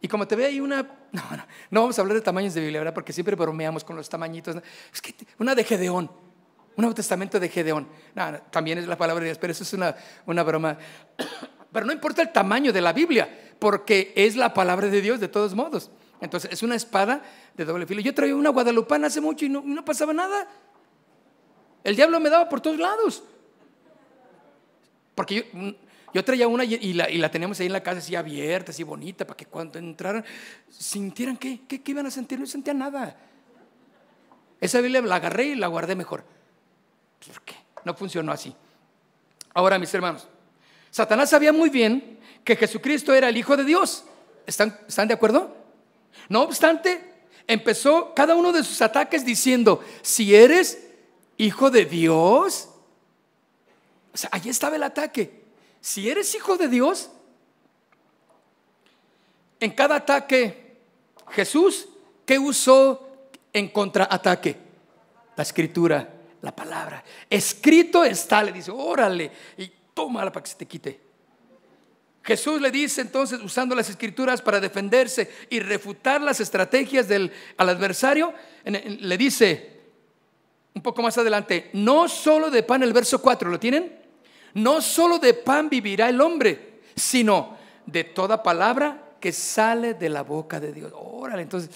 [0.01, 0.83] y como te ve ahí una...
[1.11, 2.93] No, no, no vamos a hablar de tamaños de Biblia, ¿verdad?
[2.93, 4.55] Porque siempre bromeamos con los tamañitos.
[4.93, 7.87] Es que una de Gedeón, un Nuevo Testamento de Gedeón.
[8.13, 10.77] No, también es la palabra de Dios, pero eso es una, una broma.
[11.69, 13.29] Pero no importa el tamaño de la Biblia,
[13.59, 15.91] porque es la palabra de Dios de todos modos.
[16.21, 17.21] Entonces, es una espada
[17.55, 17.99] de doble filo.
[18.01, 20.47] Yo traía una guadalupana hace mucho y no, no pasaba nada.
[21.83, 23.21] El diablo me daba por todos lados.
[25.13, 25.73] Porque yo,
[26.17, 29.37] yo traía una y la, teníamos ahí en la casa así abierta, así bonita, para
[29.37, 30.25] que cuando entraran
[30.67, 33.15] sintieran que, ¿qué iban a sentir, no sentían nada.
[34.59, 36.23] Esa Biblia la agarré y la guardé mejor.
[37.23, 37.53] ¿Por qué?
[37.85, 38.51] No funcionó así.
[39.53, 40.27] Ahora, mis hermanos,
[40.89, 44.03] Satanás sabía muy bien que Jesucristo era el Hijo de Dios.
[44.47, 45.55] ¿Están, ¿Están de acuerdo?
[46.29, 47.13] No obstante,
[47.45, 50.79] empezó cada uno de sus ataques diciendo, si eres
[51.37, 52.69] hijo de Dios,
[54.11, 55.45] o sea, allí estaba el ataque
[55.81, 57.09] si eres hijo de Dios,
[59.59, 60.77] en cada ataque,
[61.29, 61.87] Jesús,
[62.25, 63.07] ¿qué usó
[63.53, 64.55] en contraataque?
[65.35, 67.03] La escritura, la palabra.
[67.29, 71.07] Escrito está, le dice, órale, y tómala para que se te quite.
[72.23, 77.69] Jesús le dice entonces, usando las escrituras para defenderse y refutar las estrategias del al
[77.69, 78.33] adversario,
[78.65, 79.77] le dice
[80.73, 84.06] un poco más adelante, no solo de pan, el verso 4, ¿lo tienen?
[84.57, 90.23] No solo de pan vivirá el hombre, sino de toda palabra que sale de la
[90.23, 90.91] boca de Dios.
[90.95, 91.69] Órale, entonces,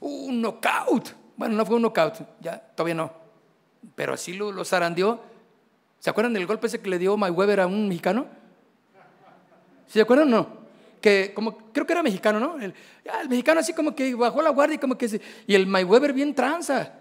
[0.00, 1.10] un knockout.
[1.36, 3.12] Bueno, no fue un knockout, ya, todavía no.
[3.96, 5.20] Pero así lo, lo zarandeó.
[5.98, 8.26] ¿Se acuerdan del golpe ese que le dio Mayweather a un mexicano?
[9.88, 10.48] ¿Se acuerdan o no?
[11.00, 12.56] Que como, creo que era mexicano, ¿no?
[12.60, 12.72] El,
[13.20, 15.20] el, mexicano así como que bajó la guardia y como que...
[15.44, 16.97] y el Mayweather bien tranza.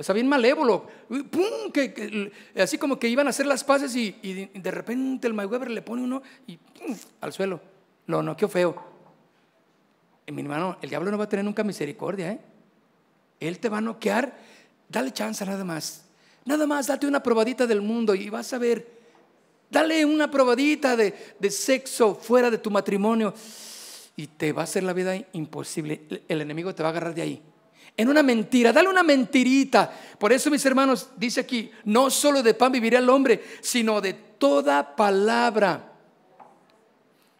[0.00, 0.86] Sea, bien malévolo.
[1.08, 1.72] ¡Pum!
[1.72, 4.12] Que, así como que iban a hacer las paces y,
[4.54, 6.58] de repente el Mayweather le pone uno y
[7.20, 7.60] al suelo.
[8.06, 8.76] Lo noqueó feo.
[10.28, 12.32] Mi hermano, el diablo no va a tener nunca misericordia.
[12.32, 12.40] ¿eh?
[13.40, 14.38] Él te va a noquear.
[14.88, 16.04] Dale chance nada más.
[16.44, 18.86] Nada más, date una probadita del mundo y vas a ver.
[19.70, 23.34] Dale una probadita de, de sexo fuera de tu matrimonio
[24.16, 26.02] y te va a hacer la vida imposible.
[26.28, 27.42] El enemigo te va a agarrar de ahí
[27.96, 29.92] En una mentira, dale una mentirita.
[30.18, 34.12] Por eso, mis hermanos, dice aquí, no solo de pan vivirá el hombre, sino de
[34.14, 35.92] toda palabra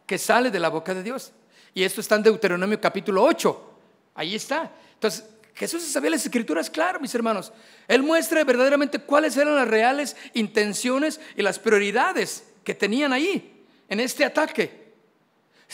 [0.06, 1.32] que sale de la boca de Dios.
[1.74, 3.74] Y esto está en Deuteronomio capítulo 8.
[4.14, 4.72] Ahí está.
[4.94, 7.52] Entonces, Jesús sabía las escrituras, claro, mis hermanos.
[7.88, 14.00] Él muestra verdaderamente cuáles eran las reales intenciones y las prioridades que tenían ahí, en
[14.00, 14.92] este ataque.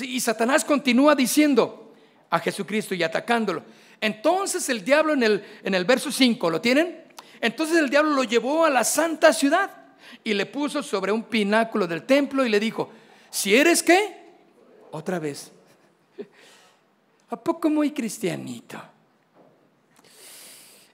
[0.00, 1.94] Y Satanás continúa diciendo
[2.30, 3.62] a Jesucristo y atacándolo.
[4.04, 7.04] Entonces el diablo en el, en el verso 5, ¿lo tienen?
[7.40, 9.70] Entonces el diablo lo llevó a la santa ciudad
[10.22, 12.90] y le puso sobre un pináculo del templo y le dijo,
[13.30, 14.14] si eres qué,
[14.90, 15.50] otra vez.
[17.30, 18.78] ¿A poco muy cristianito?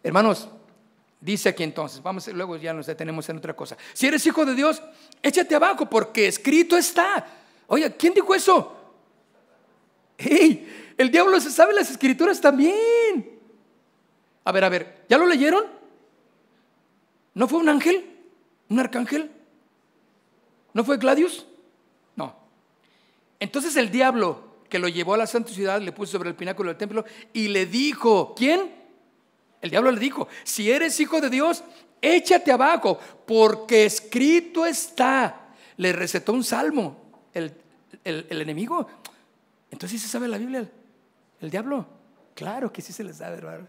[0.05, 0.49] Hermanos,
[1.21, 3.77] dice aquí entonces, vamos, luego ya nos detenemos en otra cosa.
[3.93, 4.81] Si eres hijo de Dios,
[5.21, 7.27] échate abajo porque escrito está.
[7.67, 8.77] Oye, ¿quién dijo eso?
[10.17, 10.90] ¡Hey!
[11.01, 13.41] El diablo se sabe las escrituras también.
[14.45, 15.65] A ver, a ver, ¿ya lo leyeron?
[17.33, 18.05] ¿No fue un ángel?
[18.69, 19.31] ¿Un arcángel?
[20.75, 21.47] ¿No fue Gladius?
[22.17, 22.37] No.
[23.39, 26.69] Entonces el diablo que lo llevó a la santa ciudad le puso sobre el pináculo
[26.69, 28.71] del templo y le dijo, ¿quién?
[29.63, 31.65] El diablo le dijo, si eres hijo de Dios,
[32.03, 35.49] échate abajo, porque escrito está.
[35.79, 36.95] Le recetó un salmo
[37.33, 37.55] el,
[38.05, 38.87] enemigo.
[39.71, 40.71] Entonces, ¿sí se sabe la Biblia?
[41.41, 41.87] ¿El diablo?
[42.35, 43.67] Claro que sí se le sabe, hermano.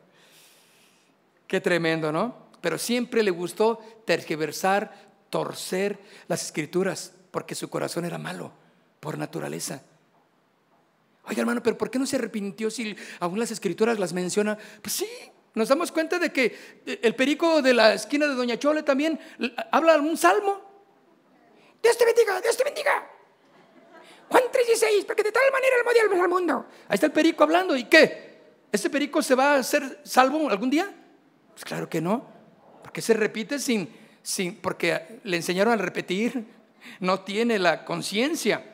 [1.47, 2.51] Qué tremendo, ¿no?
[2.61, 8.51] Pero siempre le gustó tergiversar, torcer las escrituras, porque su corazón era malo
[8.99, 9.83] por naturaleza.
[11.25, 14.57] Oye, hermano, pero ¿por qué no se arrepintió si aún las escrituras las menciona?
[14.81, 15.07] Pues sí,
[15.53, 19.19] nos damos cuenta de que el perico de la esquina de Doña Chole también
[19.71, 20.61] habla un salmo.
[21.81, 23.09] Dios te bendiga, Dios te bendiga.
[24.65, 26.65] Juan 3:16, porque de tal manera el mundial al mundo.
[26.87, 27.75] Ahí está el perico hablando.
[27.75, 28.31] ¿Y qué?
[28.71, 30.93] ¿Ese perico se va a hacer salvo algún día?
[31.53, 32.25] Pues claro que no.
[32.81, 33.89] Porque se repite sin,
[34.21, 36.45] sin, porque le enseñaron a repetir.
[36.99, 38.65] No tiene la conciencia.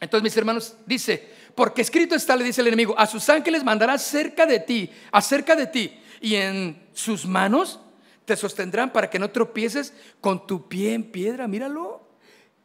[0.00, 3.96] Entonces, mis hermanos, dice, porque escrito está, le dice el enemigo, a sus ángeles mandará
[3.96, 7.80] cerca de ti, acerca de ti, y en sus manos
[8.24, 11.48] te sostendrán para que no tropieces con tu pie en piedra.
[11.48, 12.06] Míralo,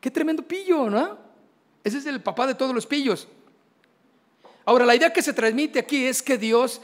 [0.01, 1.28] qué tremendo pillo, ¿no?
[1.83, 3.27] Ese es el papá de todos los pillos.
[4.65, 6.81] Ahora, la idea que se transmite aquí es que Dios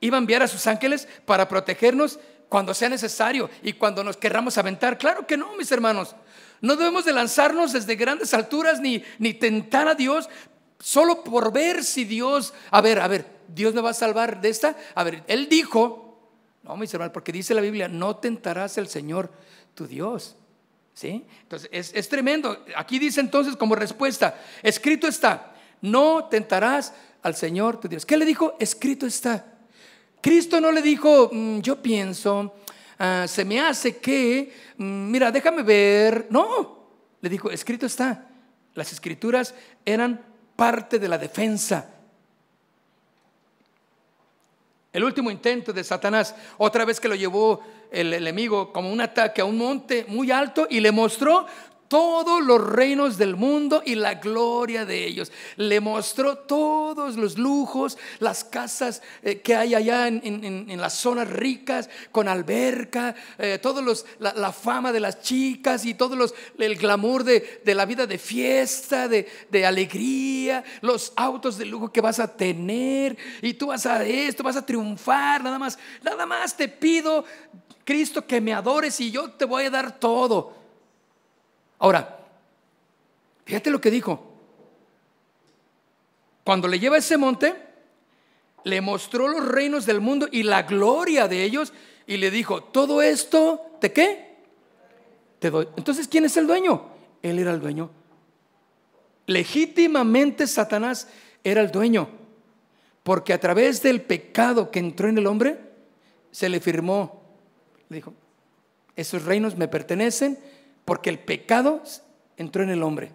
[0.00, 4.58] iba a enviar a sus ángeles para protegernos cuando sea necesario y cuando nos querramos
[4.58, 4.98] aventar.
[4.98, 6.14] Claro que no, mis hermanos.
[6.60, 10.28] No debemos de lanzarnos desde grandes alturas ni, ni tentar a Dios,
[10.78, 14.50] solo por ver si Dios, a ver, a ver, Dios me va a salvar de
[14.50, 14.76] esta.
[14.94, 16.18] A ver, Él dijo,
[16.62, 19.30] no, mis hermanos, porque dice la Biblia, no tentarás al Señor
[19.74, 20.36] tu Dios.
[20.94, 21.24] ¿Sí?
[21.42, 22.64] Entonces, es, tremendo.
[22.76, 28.04] Aquí dice entonces como respuesta, escrito está, no tentarás al Señor tu Dios.
[28.04, 28.56] ¿Qué le dijo?
[28.58, 29.46] Escrito está.
[30.20, 32.54] Cristo no le dijo, mm, yo pienso,
[32.98, 36.26] ah, se me hace que, mm, mira, déjame ver.
[36.30, 36.88] No,
[37.20, 38.28] le dijo, escrito está.
[38.74, 40.20] Las escrituras eran
[40.56, 41.88] parte de la defensa.
[44.92, 49.40] El último intento de Satanás, otra vez que lo llevó el enemigo como un ataque
[49.40, 51.46] a un monte muy alto y le mostró
[51.92, 55.30] todos los reinos del mundo y la gloria de ellos.
[55.56, 61.90] Le mostró todos los lujos, las casas eh, que hay allá en, las zonas ricas,
[62.10, 67.24] con alberca, eh, todos los, la, fama de las chicas y todo los, el glamour
[67.24, 72.26] de, la vida de fiesta, de, de, alegría, los autos de lujo que vas a
[72.26, 77.26] tener y tú vas a esto, vas a triunfar, nada más, nada más te pido,
[77.84, 80.61] Cristo, que me adores y yo te voy a dar todo.
[81.82, 82.16] Ahora,
[83.44, 84.22] fíjate lo que dijo.
[86.44, 87.56] Cuando le lleva ese monte,
[88.62, 91.72] le mostró los reinos del mundo y la gloria de ellos
[92.06, 94.36] y le dijo, todo esto, ¿de qué?
[95.40, 95.66] Te doy.
[95.76, 96.86] Entonces, ¿quién es el dueño?
[97.20, 97.90] Él era el dueño.
[99.26, 101.08] Legítimamente Satanás
[101.42, 102.08] era el dueño,
[103.02, 105.58] porque a través del pecado que entró en el hombre,
[106.30, 107.24] se le firmó,
[107.88, 108.14] le dijo,
[108.94, 110.38] esos reinos me pertenecen,
[110.84, 111.82] porque el pecado
[112.36, 113.12] entró en el hombre.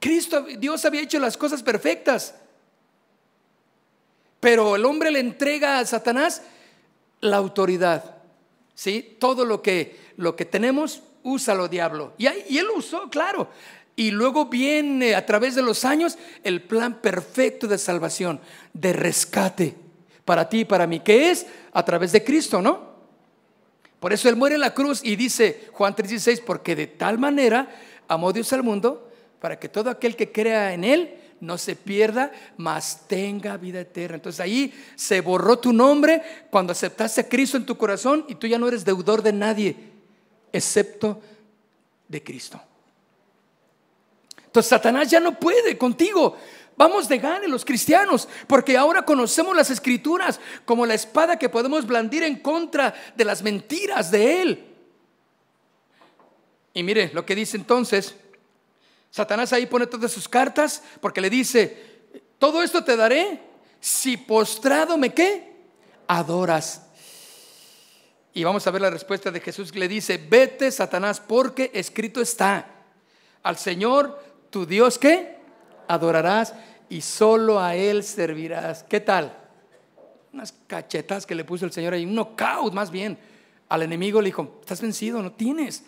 [0.00, 2.34] Cristo, Dios había hecho las cosas perfectas.
[4.40, 6.42] Pero el hombre le entrega a Satanás
[7.20, 8.16] la autoridad.
[8.74, 9.16] ¿Sí?
[9.20, 12.14] Todo lo que, lo que tenemos, úsalo, diablo.
[12.16, 13.50] Y, y él usó, claro.
[13.94, 18.40] Y luego viene a través de los años el plan perfecto de salvación,
[18.72, 19.76] de rescate
[20.24, 22.89] para ti y para mí, que es a través de Cristo, ¿no?
[24.00, 27.68] Por eso Él muere en la cruz y dice Juan 3:16, porque de tal manera
[28.08, 29.08] amó Dios al mundo
[29.40, 34.16] para que todo aquel que crea en Él no se pierda, mas tenga vida eterna.
[34.16, 38.46] Entonces ahí se borró tu nombre cuando aceptaste a Cristo en tu corazón y tú
[38.46, 39.76] ya no eres deudor de nadie,
[40.52, 41.20] excepto
[42.08, 42.60] de Cristo.
[44.44, 46.36] Entonces Satanás ya no puede contigo.
[46.80, 51.86] Vamos de gane los cristianos, porque ahora conocemos las escrituras como la espada que podemos
[51.86, 54.64] blandir en contra de las mentiras de él.
[56.72, 58.14] Y mire lo que dice entonces,
[59.10, 61.98] Satanás ahí pone todas sus cartas porque le dice,
[62.38, 63.42] todo esto te daré
[63.78, 65.52] si postrado me qué,
[66.06, 66.86] adoras.
[68.32, 72.68] Y vamos a ver la respuesta de Jesús le dice, vete Satanás porque escrito está,
[73.42, 74.18] al Señor
[74.48, 75.40] tu Dios que
[75.90, 76.54] adorarás
[76.90, 78.82] y solo a Él servirás.
[78.82, 79.32] ¿Qué tal?
[80.32, 83.16] Unas cachetas que le puso el Señor ahí, un knockout más bien.
[83.68, 85.84] Al enemigo le dijo, estás vencido, no tienes.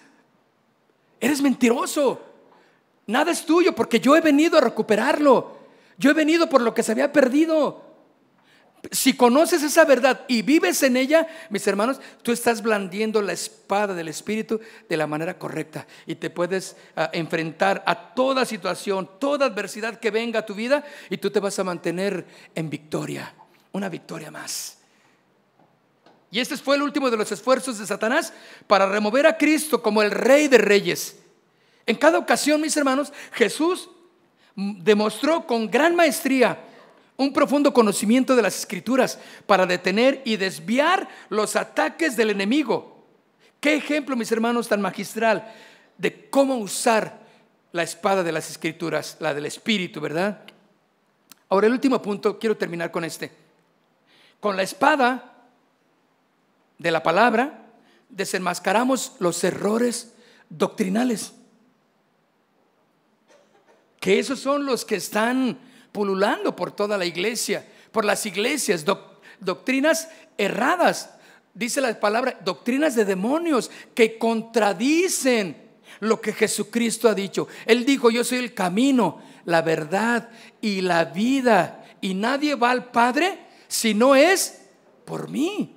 [1.21, 2.23] Eres mentiroso.
[3.09, 5.59] Nada es tuyo porque yo he venido a recuperarlo.
[5.99, 7.92] Yo he venido por lo que se había perdido.
[8.91, 13.95] Si conoces esa verdad y vives en ella, mis hermanos, tú estás blandiendo la espada
[13.95, 19.47] del Espíritu de la manera correcta y te puedes ah, enfrentar a toda situación, toda
[19.47, 22.27] adversidad que venga a tu vida y tú te vas a mantener
[22.57, 23.33] en victoria,
[23.71, 24.79] una victoria más.
[26.33, 28.33] Y este fue el último de los esfuerzos de Satanás
[28.67, 31.19] para remover a Cristo como el rey de reyes.
[31.87, 33.91] En cada ocasión, mis hermanos, Jesús
[34.57, 36.59] demostró con gran maestría
[37.23, 43.07] un profundo conocimiento de las escrituras para detener y desviar los ataques del enemigo.
[43.61, 45.53] Qué ejemplo, mis hermanos, tan magistral
[45.99, 47.21] de cómo usar
[47.73, 50.41] la espada de las escrituras, la del espíritu, ¿verdad?
[51.49, 53.31] Ahora el último punto, quiero terminar con este.
[54.41, 55.33] Con la espada
[56.79, 57.67] de la palabra
[58.09, 60.15] desenmascaramos los errores
[60.49, 61.33] doctrinales.
[64.01, 65.59] Que esos son los que están
[65.93, 68.85] pululando por toda la iglesia, por las iglesias,
[69.39, 71.11] doctrinas erradas.
[71.55, 75.57] Dice la palabra, doctrinas de demonios que contradicen
[76.01, 77.47] lo que Jesucristo ha dicho.
[77.67, 80.31] Él dijo, yo soy el camino, la verdad
[80.61, 81.85] y la vida.
[82.01, 83.39] Y nadie va al Padre
[83.69, 84.63] si no es
[85.05, 85.77] por mí.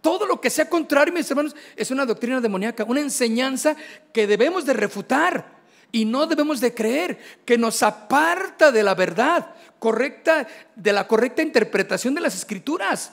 [0.00, 3.76] Todo lo que sea contrario, mis hermanos, es una doctrina demoníaca, una enseñanza
[4.12, 5.57] que debemos de refutar.
[5.90, 11.42] Y no debemos de creer que nos aparta de la verdad correcta, de la correcta
[11.42, 13.12] interpretación de las escrituras.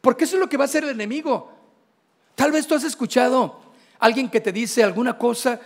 [0.00, 1.50] Porque eso es lo que va a hacer el enemigo.
[2.34, 3.60] Tal vez tú has escuchado
[3.98, 5.60] a alguien que te dice alguna cosa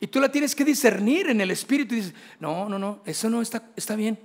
[0.00, 3.30] y tú la tienes que discernir en el espíritu y dices, no, no, no, eso
[3.30, 4.18] no está, está bien.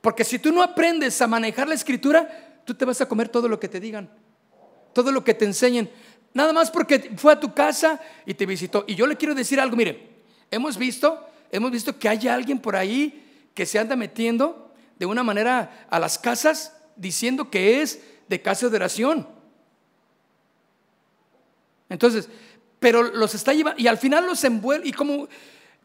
[0.00, 3.48] Porque si tú no aprendes a manejar la escritura, tú te vas a comer todo
[3.48, 4.10] lo que te digan,
[4.92, 5.90] todo lo que te enseñen.
[6.34, 8.84] Nada más porque fue a tu casa y te visitó.
[8.86, 10.10] Y yo le quiero decir algo, mire,
[10.50, 15.22] hemos visto, hemos visto que hay alguien por ahí que se anda metiendo de una
[15.22, 19.28] manera a las casas diciendo que es de casa de oración.
[21.88, 22.28] Entonces,
[22.78, 25.28] pero los está llevando y al final los envuelve y como,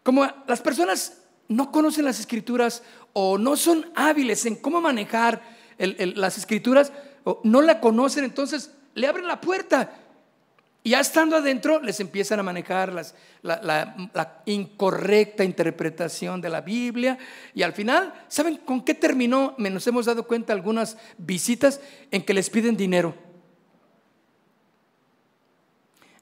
[0.04, 2.84] como las personas no conocen las escrituras
[3.14, 5.42] o no son hábiles en cómo manejar
[5.78, 6.94] las escrituras
[7.24, 10.07] o no la conocen, entonces le abren la puerta
[10.84, 12.94] y ya estando adentro, les empiezan a manejar
[13.42, 17.18] la, incorrecta interpretación de la Biblia.
[17.54, 19.54] Y al final, ¿saben con qué terminó?
[19.58, 23.14] Nos hemos dado cuenta algunas visitas en que les piden dinero.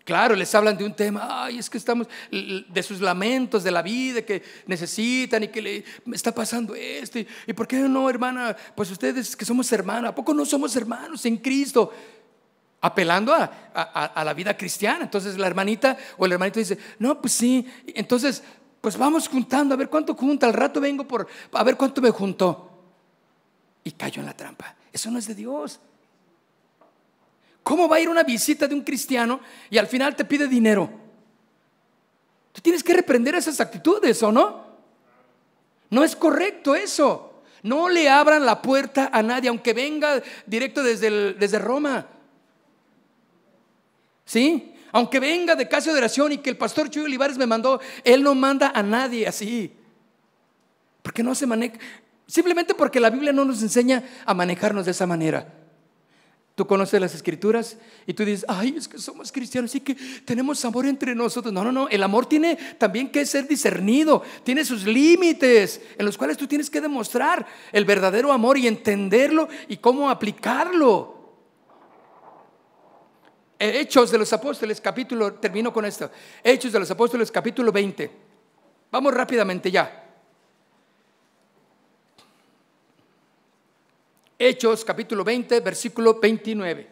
[0.03, 3.81] Claro, les hablan de un tema, ay, es que estamos de sus lamentos de la
[3.81, 5.83] vida que necesitan y que le
[6.13, 7.19] está pasando esto.
[7.19, 8.55] ¿Y, y por qué no, hermana?
[8.75, 11.91] Pues ustedes que somos hermanos, ¿a poco no somos hermanos en Cristo?
[12.85, 15.05] Apelando a, la vida cristiana.
[15.05, 18.43] Entonces la hermanita o el hermanito dice, no, pues sí, entonces
[18.79, 22.11] pues vamos juntando, a ver cuánto junta, al rato vengo por, a ver cuánto me
[22.11, 22.71] juntó.
[23.83, 24.75] Y cayó en la trampa.
[24.93, 25.79] Eso no es de Dios.
[27.63, 29.39] ¿Cómo va a ir una visita de un cristiano
[29.71, 30.87] y al final te pide dinero?
[32.53, 34.63] Tú tienes que reprender esas actitudes, ¿o no?
[35.89, 37.41] No es correcto eso.
[37.63, 42.07] No le abran la puerta a nadie, aunque venga directo desde, desde Roma.
[44.25, 44.73] ¿Sí?
[44.91, 48.23] Aunque venga de casa de oración y que el pastor Chuy Olivares me mandó, él
[48.23, 49.71] no manda a nadie así.
[51.01, 51.77] Porque no se maneja,
[52.25, 55.53] simplemente porque la Biblia no nos enseña a manejarnos de esa manera.
[56.55, 60.63] Tú conoces las escrituras y tú dices, ay, es que somos cristianos y que tenemos
[60.63, 61.53] amor entre nosotros.
[61.53, 66.17] No, no, no, el amor tiene también que ser discernido, tiene sus límites en los
[66.17, 71.14] cuales tú tienes que demostrar el verdadero amor y entenderlo y cómo aplicarlo.
[73.57, 76.11] Eh, Hechos de los Apóstoles, capítulo, termino con esto.
[76.43, 78.11] Hechos de los Apóstoles, capítulo 20.
[78.91, 80.03] Vamos rápidamente ya.
[84.37, 86.87] Hechos, capítulo 20, versículo 29.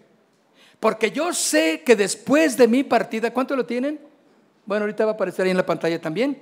[0.80, 3.99] Porque yo sé que después de mi partida, ¿cuánto lo tienen?
[4.66, 6.41] Bueno, ahorita va a aparecer ahí en la pantalla también.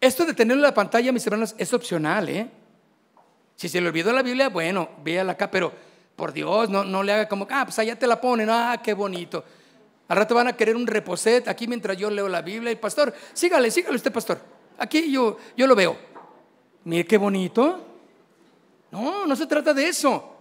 [0.00, 2.48] Esto de tenerlo en la pantalla, mis hermanos, es opcional, ¿eh?
[3.54, 5.72] Si se le olvidó la Biblia, bueno, véala acá, pero
[6.16, 8.94] por Dios, no, no le haga como, ah, pues allá te la ponen, ah, qué
[8.94, 9.44] bonito.
[10.08, 12.70] Al rato van a querer un reposet aquí mientras yo leo la Biblia.
[12.72, 14.40] Y pastor, sígale, sígale usted, pastor.
[14.78, 15.96] Aquí yo, yo lo veo.
[16.84, 17.84] Mire qué bonito.
[18.90, 20.32] No, no se trata de eso.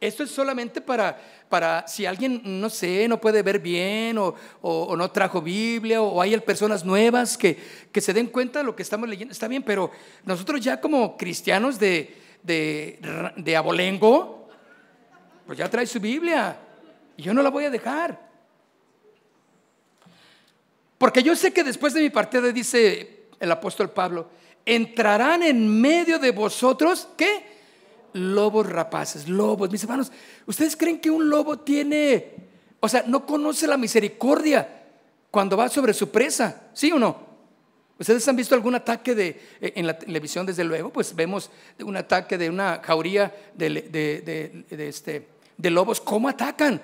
[0.00, 1.18] Esto es solamente para,
[1.48, 6.38] para si alguien, no sé, no puede ver bien o, no trajo Biblia o, hay
[6.40, 7.56] personas nuevas que,
[7.90, 9.32] que, se den cuenta de lo que estamos leyendo.
[9.32, 9.92] Está bien, pero
[10.24, 13.00] nosotros ya como cristianos de, de,
[13.36, 14.48] de abolengo,
[15.46, 16.56] pues ya trae su Biblia.
[17.16, 18.20] Y yo no la voy a dejar.
[20.98, 24.28] Porque yo sé que después de mi partida, dice el apóstol Pablo,
[24.64, 27.54] entrarán en medio de vosotros, ¿qué?
[28.12, 29.70] Lobos rapaces, lobos.
[29.70, 30.12] Mis hermanos,
[30.46, 32.34] ¿ustedes creen que un lobo tiene,
[32.80, 34.82] o sea, no conoce la misericordia
[35.30, 36.68] cuando va sobre su presa?
[36.72, 37.33] ¿Sí o no?
[37.98, 39.28] ¿Ustedes han visto algún ataque de,
[39.60, 40.92] eh, en la televisión, desde luego?
[40.92, 45.28] Pues vemos un ataque de una jauría de, de, de este,
[45.58, 46.80] lobos, ¿cómo atacan?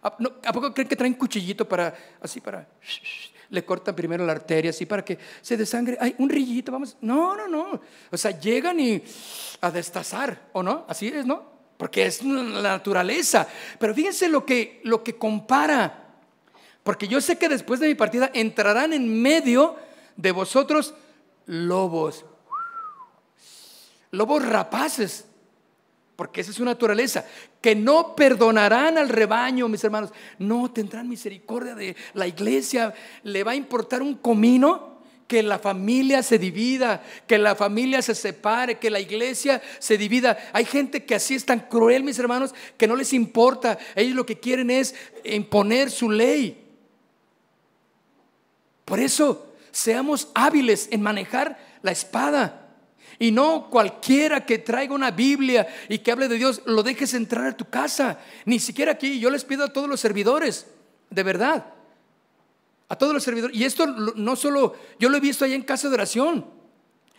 [0.00, 2.66] ¿A, poco creen que traen cuchillito para, así para,
[3.50, 5.98] le cortan primero la arteria, así para que se desangre?
[6.00, 6.96] Hay un rillito, vamos.
[7.00, 7.80] No, no, no.
[8.10, 9.02] O sea, llegan y
[9.60, 10.84] a destazar, ¿o no?
[10.88, 11.58] Así es, ¿no?
[11.76, 13.46] Porque es la naturaleza.
[13.78, 16.07] Pero fíjense lo que, lo que compara.
[16.88, 19.76] Porque yo sé que después de mi partida entrarán en medio
[20.16, 20.94] de vosotros
[21.44, 22.24] lobos.
[24.10, 25.26] Lobos rapaces
[26.16, 27.26] porque esa es su naturaleza,
[27.60, 33.50] que no perdonarán al rebaño, mis hermanos, no tendrán misericordia de la iglesia, le va
[33.50, 38.88] a importar un comino que la familia se divida, que la familia se separe, que
[38.88, 40.38] la iglesia se divida.
[40.54, 44.24] Hay gente que así es tan cruel, mis hermanos, que no les importa, ellos lo
[44.24, 46.64] que quieren es imponer su ley.
[48.88, 52.68] Por eso, seamos hábiles en manejar la espada.
[53.18, 57.46] Y no cualquiera que traiga una Biblia y que hable de Dios, lo dejes entrar
[57.48, 58.18] a tu casa.
[58.46, 59.20] Ni siquiera aquí.
[59.20, 60.66] Yo les pido a todos los servidores,
[61.10, 61.66] de verdad.
[62.88, 63.54] A todos los servidores.
[63.54, 66.57] Y esto no solo, yo lo he visto ahí en casa de oración.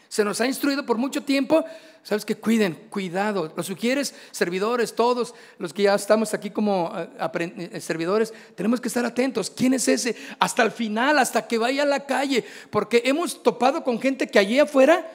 [0.10, 1.64] Se nos ha instruido por mucho tiempo.
[2.02, 3.54] Sabes que cuiden, cuidado.
[3.56, 8.88] Los sugieres, servidores, todos los que ya estamos aquí como eh, eh, servidores, tenemos que
[8.88, 9.52] estar atentos.
[9.52, 10.16] ¿Quién es ese?
[10.40, 12.44] Hasta el final, hasta que vaya a la calle.
[12.72, 15.06] Porque hemos topado con gente que allí afuera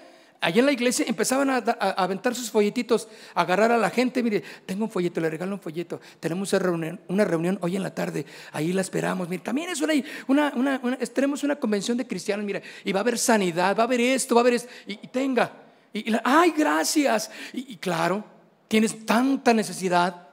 [0.44, 4.22] Allí en la iglesia empezaban a, aventar sus folletitos, a agarrar a la gente.
[4.22, 6.02] Mire, tengo un folleto, le regalo un folleto.
[6.20, 9.26] Tenemos una reunión, una reunión hoy en la tarde, ahí la esperamos.
[9.26, 13.18] Mire, también es una, una, tenemos una convención de cristianos, mira, y va a haber
[13.18, 14.68] sanidad, va a haber esto, va a haber esto.
[14.86, 15.50] Y, tenga,
[15.94, 17.30] y, ay, gracias.
[17.54, 18.22] y claro,
[18.68, 20.28] tienes tanta necesidad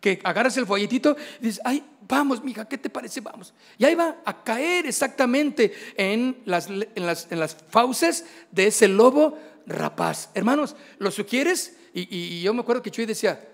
[0.00, 3.20] que agarras el folletito y dices, ay, vamos, mija, ¿qué te parece?
[3.20, 3.52] Vamos.
[3.78, 10.30] Y ahí va a caer exactamente en las, en las, fauces de ese lobo rapaz.
[10.34, 11.76] Hermanos, ¿lo sugieres?
[11.92, 13.48] Y, yo me acuerdo que Chuy decía,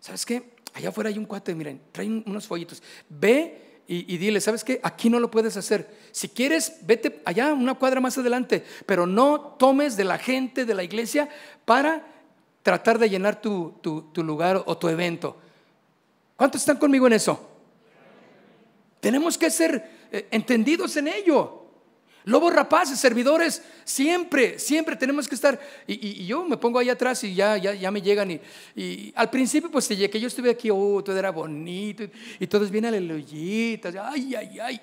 [0.00, 0.54] ¿sabes qué?
[0.72, 2.82] Allá afuera hay un cuate, miren, traen unos folletos.
[3.08, 4.80] Ve y, dile, ¿sabes qué?
[4.82, 5.94] Aquí no lo puedes hacer.
[6.10, 10.74] Si quieres, vete allá una cuadra más adelante, pero no tomes de la gente de
[10.74, 11.28] la iglesia
[11.64, 12.06] para
[12.62, 15.36] tratar de llenar tu, tu lugar o tu evento.
[16.36, 17.53] ¿Cuántos están conmigo en eso?
[19.04, 21.66] Tenemos que ser eh, entendidos en ello.
[22.24, 25.60] Lobos rapaces, servidores, siempre, siempre tenemos que estar.
[25.86, 28.40] Y, yo me pongo ahí atrás y ya, ya, ya me llegan.
[28.74, 32.04] Y, al principio, pues que yo estuve aquí, oh, todo era bonito.
[32.40, 33.94] Y todos vienen aleluyitas.
[33.94, 34.80] Ay, ay, ay.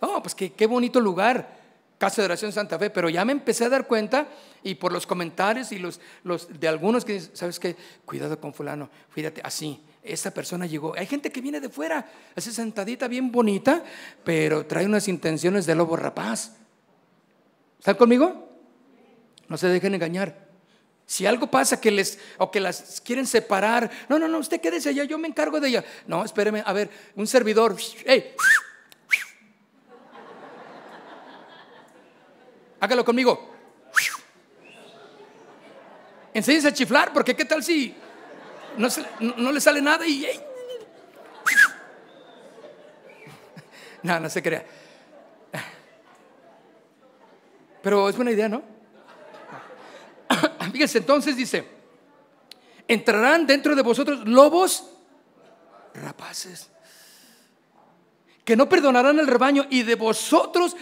[0.00, 1.62] Oh, pues qué, qué bonito lugar.
[1.98, 4.26] Casa de Oración Santa Fe, pero ya me empecé a dar cuenta
[4.64, 7.76] y por los comentarios y los, los de algunos que dicen, ¿sabes qué?
[8.04, 10.94] Cuidado con fulano, cuídate así esa persona llegó.
[10.96, 13.84] Hay gente que viene de fuera, así sentadita, bien bonita,
[14.24, 16.56] pero trae unas intenciones de lobo rapaz.
[17.78, 18.48] ¿Están conmigo?
[19.48, 20.48] No se dejen engañar.
[21.06, 24.88] Si algo pasa que les o que las quieren separar, no, no, no, usted quédese
[24.88, 25.84] allá, yo me encargo de ella.
[26.06, 27.76] No, espéreme, a ver, un servidor,
[28.06, 28.34] hey,
[32.80, 33.50] hágalo conmigo.
[36.34, 37.94] Enséñese a chiflar, porque qué tal si
[38.78, 40.26] no, le sale nada y...
[44.02, 44.66] No, no se crea.
[47.82, 48.62] Pero es buena idea, ¿no?
[50.72, 51.66] Fíjense, entonces dice,
[52.88, 54.88] entrarán dentro de vosotros lobos
[55.94, 56.70] rapaces,
[58.44, 60.76] que no perdonarán el rebaño y de vosotros,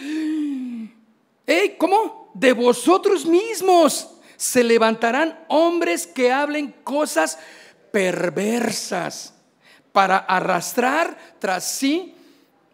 [1.47, 1.75] ¿eh?
[1.77, 2.31] ¿Cómo?
[2.33, 7.37] De vosotros mismos se levantarán hombres que hablen cosas
[7.91, 9.33] perversas
[9.91, 12.15] para arrastrar tras sí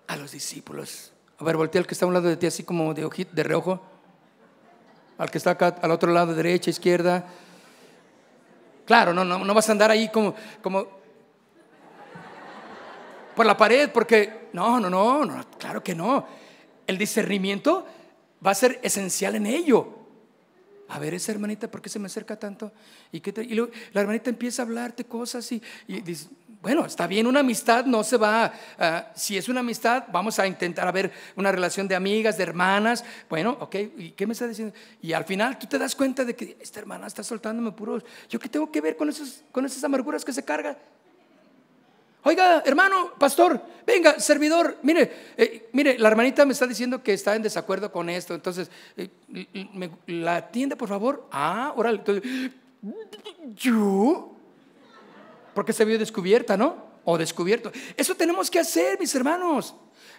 [0.07, 1.11] a los discípulos.
[1.39, 3.31] A ver, voltea al que está a un lado de ti así como de, ojito,
[3.33, 3.81] de reojo.
[5.17, 7.25] Al que está acá al otro lado, derecha, izquierda.
[8.85, 10.87] Claro, no, no, no vas a andar ahí como, como
[13.35, 16.25] por la pared, porque no, no, no, no, claro que no.
[16.85, 17.85] El discernimiento
[18.45, 19.96] va a ser esencial en ello.
[20.89, 22.71] A ver, esa hermanita, ¿por qué se me acerca tanto?
[23.11, 26.29] Y, que luego, la hermanita empieza a hablarte cosas y, dice,
[26.61, 28.51] bueno, está bien, una amistad no se va,
[29.15, 33.03] si es una amistad, vamos a intentar a ver una relación de amigas, de hermanas,
[33.29, 34.73] bueno, ok, ¿y qué me está diciendo?
[35.01, 38.39] Y al final tú te das cuenta de que esta hermana está soltándome puros, ¿yo
[38.39, 40.77] qué tengo que ver con, esos, con esas amarguras que se cargan?
[42.27, 47.37] Oiga, hermano, pastor, venga, servidor, mire, eh, mire, la hermanita me está diciendo que está
[47.37, 49.07] en desacuerdo con esto, entonces, eh,
[50.07, 51.29] ¿la atiende, por favor?
[51.31, 52.01] Ah, órale,
[53.55, 54.35] ¿yo?
[55.53, 56.75] Porque se vio descubierta, ¿no?
[57.05, 57.71] O descubierto.
[57.95, 59.73] Eso tenemos que hacer, mis hermanos.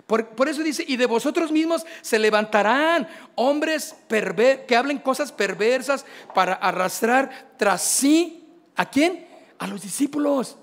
[0.07, 6.07] Por, por, eso dice, y de vosotros mismos se levantarán hombres que hablen cosas perversas
[6.35, 9.27] para arrastrar tras sí, ¿a quién?
[9.59, 10.57] A los discípulos.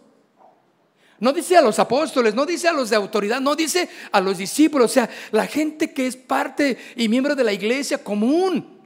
[1.25, 4.37] No dice a los apóstoles, no dice a los de autoridad, no dice a los
[4.37, 8.77] discípulos, o sea, la gente que es parte y miembro de la iglesia común.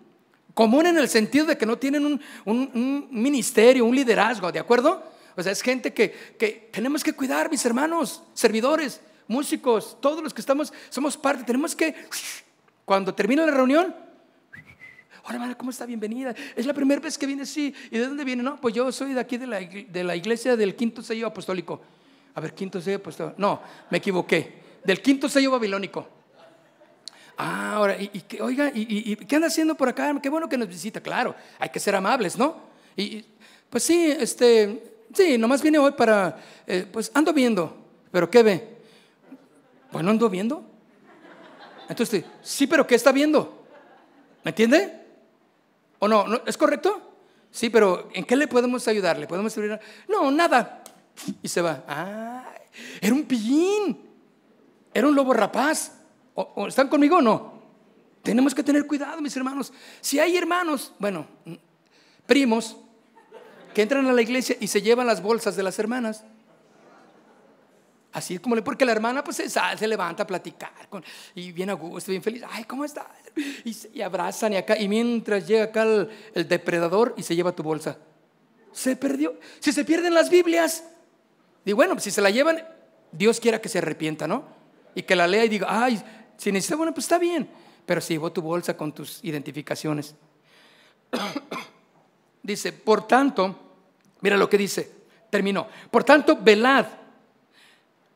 [0.54, 5.04] Común en el sentido de que no tienen un, ministerio, un liderazgo, ¿de acuerdo?
[5.36, 10.34] O sea, es gente que, que tenemos que cuidar, mis hermanos, servidores, músicos, todos los
[10.34, 11.94] que estamos, somos parte, tenemos que,
[12.86, 13.94] cuando termina la reunión,
[15.26, 15.86] Hola, hermana, ¿cómo está?
[15.86, 16.34] Bienvenida.
[16.56, 17.76] Es la primera vez que viene, sí.
[17.92, 18.42] ¿Y de dónde viene?
[18.42, 21.82] No, pues yo soy de aquí de la, de la iglesia del quinto sello apostólico.
[22.36, 24.60] A ver, quinto sello pues No, me equivoqué.
[24.84, 26.08] Del quinto sello babilónico.
[27.38, 28.12] Ah, ahora, y,
[28.42, 30.14] oiga, y, qué anda haciendo por acá?
[30.22, 31.36] Qué bueno que nos visita, claro.
[31.58, 32.58] Hay que ser amables, ¿no?
[32.98, 33.26] Y
[33.70, 37.78] pues sí, este, sí, nomás viene hoy para, eh, pues ando viendo.
[38.12, 38.78] ¿Pero qué ve?
[39.92, 40.66] Bueno, ando viendo.
[41.88, 43.64] Entonces, sí, pero ¿qué está viendo?
[44.44, 45.00] ¿Me entiende?
[46.00, 46.28] ¿O no?
[46.28, 46.42] ¿No?
[46.46, 47.02] ¿Es correcto?
[47.52, 49.18] Sí, pero ¿en qué le podemos ayudar?
[49.18, 49.80] ¿Le podemos ayudar?
[50.08, 50.79] No, nada.
[51.42, 51.84] Y se va.
[51.88, 52.54] Ah,
[53.02, 54.10] era un pillín.
[54.94, 55.94] Era un lobo rapaz.
[56.34, 57.60] ¿O, están conmigo o no?
[58.24, 59.72] Tenemos que tener cuidado, mis hermanos.
[60.02, 61.28] Si hay hermanos, bueno,
[62.26, 62.78] primos,
[63.74, 66.24] que entran a la iglesia y se llevan las bolsas de las hermanas.
[68.12, 71.04] Así es como le, porque la hermana pues se, se levanta a platicar con,
[71.36, 72.44] y bien a gusto, bien feliz.
[72.50, 73.08] Ay, ¿cómo está?
[73.64, 77.98] Y, abrazan y acá, y mientras llega acá el depredador y se lleva tu bolsa.
[78.72, 79.40] Se perdió.
[79.60, 80.84] Si se pierden las Biblias,
[81.66, 82.64] y bueno, si se la llevan,
[83.12, 84.44] Dios quiera que se arrepienta, ¿no?
[84.96, 86.02] Y que la lea y diga, ay,
[86.38, 87.50] si necesita, bueno, pues está bien.
[87.86, 90.16] Pero si llevó tu bolsa con tus identificaciones.
[92.44, 93.56] dice, por tanto,
[94.22, 94.92] mira lo que dice,
[95.30, 95.68] terminó.
[95.92, 96.86] Por tanto, velad.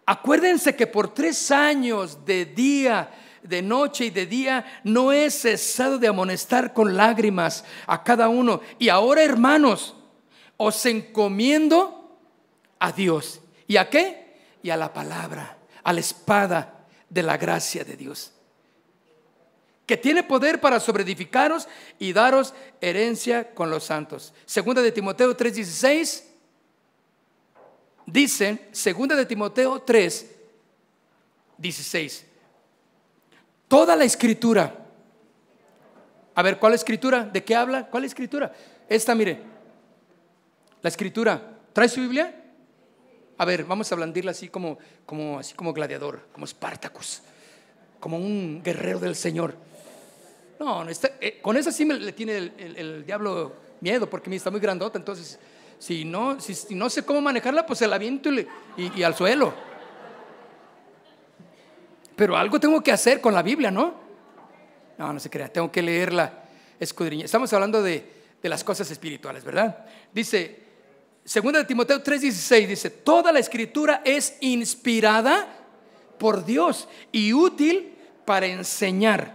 [0.06, 3.10] Acuérdense que por tres años de día,
[3.41, 8.62] de noche y de día, no he cesado de amonestar con lágrimas a cada uno.
[8.80, 9.96] Y ahora, hermanos,
[10.58, 12.03] os encomiendo
[12.84, 13.40] a Dios.
[13.66, 14.36] ¿Y a qué?
[14.62, 18.34] Y a la palabra, a la espada de la gracia de Dios.
[19.86, 24.34] Que tiene poder para sobreedificaros y daros herencia con los santos.
[24.46, 26.24] Segunda de Timoteo 3:16
[28.06, 30.32] dice, segunda de Timoteo 3,
[31.58, 32.26] 16.
[33.70, 34.76] Toda la escritura.
[36.36, 37.24] A ver, ¿cuál escritura?
[37.24, 37.90] ¿De qué habla?
[37.90, 38.54] ¿Cuál escritura?
[38.90, 39.42] Esta, mire.
[40.82, 41.60] La escritura.
[41.72, 42.43] ¿Trae su Biblia?
[43.38, 47.22] A ver, vamos a blandirla así como, como, así como gladiador, como Spartacus,
[48.00, 49.56] como un guerrero del Señor.
[50.60, 50.86] No,
[51.20, 55.40] eh, con esa sí me, le tiene el, diablo miedo, porque está muy grandota, entonces
[55.80, 58.30] si no, si, no sé cómo manejarla, pues se la aviento
[58.78, 59.54] y, al suelo.
[62.16, 63.96] Pero algo tengo que hacer con la Biblia, ¿no?
[64.98, 66.44] No, no se crea, tengo que leerla,
[66.80, 67.26] escudriñar.
[67.26, 68.06] Estamos hablando de
[68.44, 69.86] las cosas espirituales, ¿verdad?
[70.14, 70.64] Dice,
[71.26, 75.48] Segunda de Timoteo 3:16 dice, toda la escritura es inspirada
[76.18, 77.96] por Dios y útil
[78.26, 79.34] para enseñar,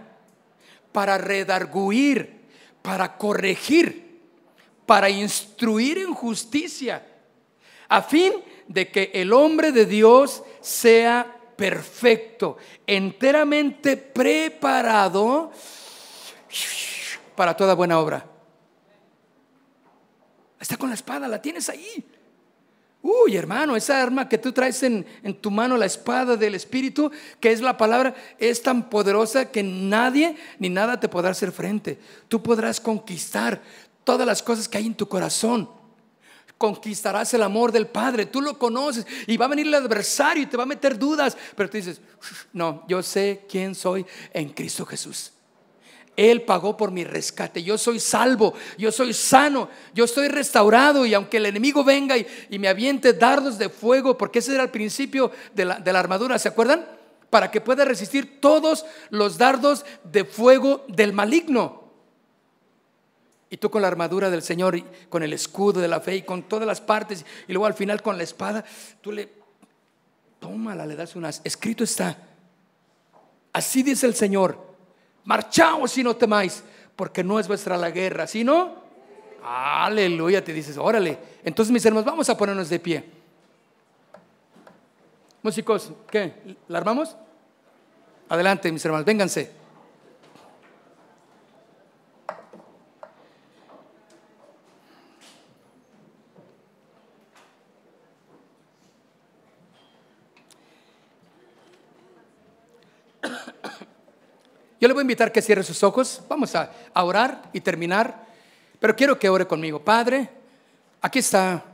[0.91, 2.41] para redarguir,
[2.81, 4.21] para corregir,
[4.85, 7.05] para instruir en justicia,
[7.87, 8.33] a fin
[8.67, 15.51] de que el hombre de Dios sea perfecto, enteramente preparado
[17.35, 18.28] para toda buena obra.
[20.59, 22.05] Está con la espada, la tienes ahí.
[23.01, 25.05] Uy, hermano, esa arma que tú traes en,
[25.39, 30.35] tu mano, la espada del Espíritu, que es la palabra, es tan poderosa que nadie
[30.59, 31.97] ni nada te podrá hacer frente.
[32.27, 33.61] Tú podrás conquistar
[34.03, 35.69] todas las cosas que hay en tu corazón.
[36.57, 38.25] Conquistarás el amor del Padre.
[38.25, 41.37] Tú lo conoces y va a venir el adversario y te va a meter dudas.
[41.55, 42.01] Pero tú dices,
[42.51, 45.31] no, yo sé quién soy en Cristo Jesús.
[46.19, 47.63] Él pagó por mi rescate.
[47.63, 51.05] Yo soy salvo, yo soy sano, yo estoy restaurado.
[51.05, 52.27] Y aunque el enemigo venga y,
[52.59, 56.85] me aviente dardos de fuego, porque ese era el principio de la, armadura, ¿se acuerdan?
[57.29, 61.85] Para que pueda resistir todos los dardos de fuego del maligno.
[63.49, 66.43] Y tú con la armadura del Señor, con el escudo de la fe y con
[66.43, 68.65] todas las partes, y luego al final con la espada,
[68.99, 69.29] tú le,
[70.41, 71.39] tómala, le das unas.
[71.45, 72.17] Escrito está.
[73.53, 74.68] Así dice el Señor
[75.25, 76.63] marchaos y no temáis,
[76.95, 78.75] porque no es vuestra la guerra, sino,
[79.43, 81.17] aleluya, te dices, órale.
[81.43, 83.05] Entonces, mis hermanos, vamos a ponernos de pie.
[85.41, 86.33] Músicos, ¿qué?
[86.67, 87.15] ¿La armamos?
[88.27, 89.58] Adelante, mis hermanos, vénganse.
[104.79, 106.21] Yo le voy a invitar que cierre sus ojos.
[106.29, 108.25] Vamos a, orar y terminar.
[108.79, 109.83] Pero quiero que ore conmigo.
[109.83, 110.29] Padre,
[111.01, 111.65] aquí está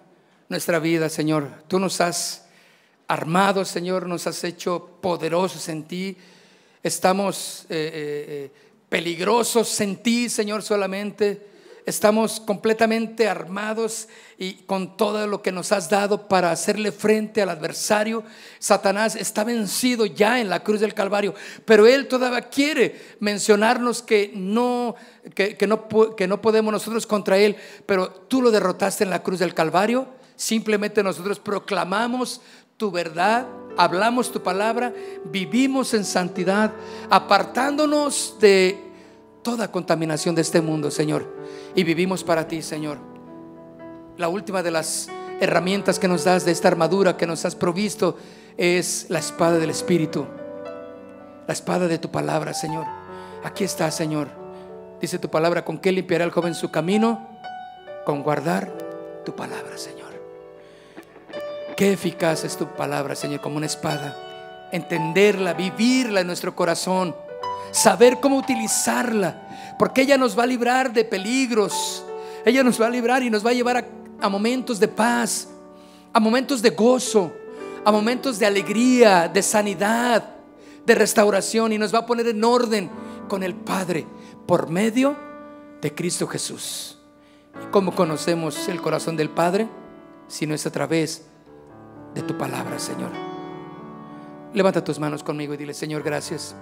[0.50, 1.50] nuestra vida, Señor.
[1.68, 2.46] Tú nos has
[3.08, 6.18] armado, Señor, nos has hecho poderosos en ti.
[6.82, 8.52] Estamos eh, eh, eh,
[8.90, 11.55] peligrosos en ti, Señor, solamente
[11.86, 14.08] estamos completamente armados
[14.38, 18.24] y con todo lo que nos has dado para hacerle frente al adversario.
[18.60, 21.34] Satanás está vencido ya en la cruz del Calvario,
[21.66, 24.96] pero él todavía quiere mencionarnos que no,
[25.36, 27.56] que, no, que no podemos nosotros contra él,
[27.86, 30.08] pero tú lo derrotaste en la cruz del Calvario.
[30.36, 32.42] Simplemente nosotros proclamamos
[32.78, 34.94] tu verdad, hablamos tu palabra,
[35.26, 36.74] vivimos en santidad,
[37.10, 38.85] apartándonos de
[39.46, 41.32] toda contaminación de este mundo, Señor.
[41.76, 42.98] Y vivimos para ti, Señor.
[44.18, 45.08] La última de las
[45.40, 48.18] herramientas que nos das de esta armadura que nos has provisto
[48.58, 50.26] es la espada del Espíritu.
[51.46, 52.88] La espada de tu palabra, Señor.
[53.44, 54.30] Aquí está, Señor.
[55.00, 57.30] Dice tu palabra, ¿con qué limpiará el joven su camino?
[58.04, 58.76] Con guardar
[59.26, 60.10] tu palabra, Señor.
[61.78, 64.18] Qué eficaz es tu palabra, Señor, como una espada.
[64.72, 67.16] Entenderla, vivirla en nuestro corazón
[67.76, 72.06] saber cómo utilizarla, porque ella nos va a librar de peligros,
[72.46, 73.86] ella nos va a librar y nos va a llevar
[74.22, 75.50] a, momentos de paz,
[76.14, 77.34] a momentos de gozo,
[77.84, 80.24] a momentos de alegría, de sanidad,
[80.86, 82.90] de restauración y nos va a poner en orden
[83.28, 84.08] con el Padre
[84.46, 85.18] por medio
[85.82, 86.98] de Cristo Jesús.
[87.62, 89.68] ¿Y cómo conocemos el corazón del Padre?
[90.30, 91.26] Si no es a través
[92.14, 93.12] de tu palabra, Señor.
[94.54, 96.56] Levanta tus manos conmigo y dile, Señor, gracias.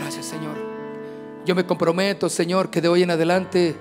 [0.00, 0.56] Gracias, Señor.
[1.44, 3.76] Yo me comprometo, Señor, que de hoy en adelante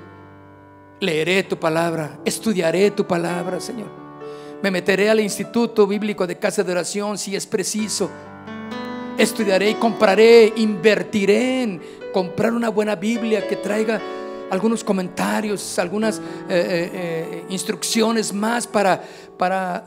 [1.00, 3.88] leeré tu palabra, estudiaré tu palabra, Señor.
[4.62, 8.10] Me meteré al Instituto Bíblico de Casa de Oración si es preciso.
[9.18, 14.02] Estudiaré y compraré, invertiré en comprar una buena Biblia que traiga
[14.50, 19.02] algunos comentarios, algunas eh, eh, eh, instrucciones más para,
[19.38, 19.86] para,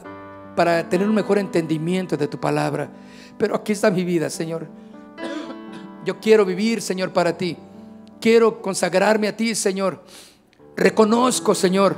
[0.57, 2.91] para tener un mejor entendimiento de tu palabra.
[3.37, 4.67] Pero aquí está mi vida, Señor.
[6.05, 7.57] Yo quiero vivir, Señor, para ti.
[8.21, 10.03] Quiero consagrarme a ti, Señor.
[10.77, 11.97] Reconozco, Señor,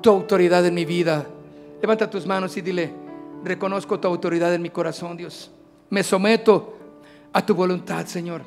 [0.00, 1.26] tu autoridad en mi vida.
[1.80, 2.92] Levanta tus manos y dile,
[3.44, 5.50] reconozco tu autoridad en mi corazón, Dios.
[5.90, 6.76] Me someto
[7.32, 8.42] a tu voluntad, Señor.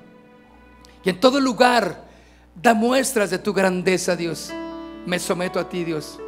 [1.04, 2.06] Y en todo lugar
[2.62, 4.52] da muestras de tu grandeza, Dios.
[5.06, 6.20] Me someto a ti, Dios.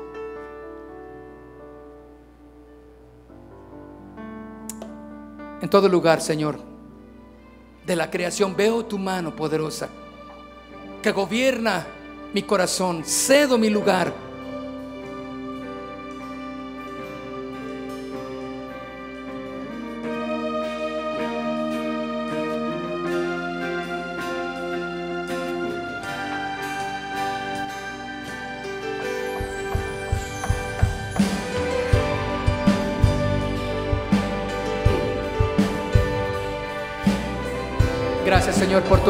[5.62, 6.67] En todo lugar, Señor
[7.88, 9.88] de la creación, veo tu mano poderosa
[11.02, 11.88] que gobierna
[12.34, 14.14] mi corazón, cedo mi lugar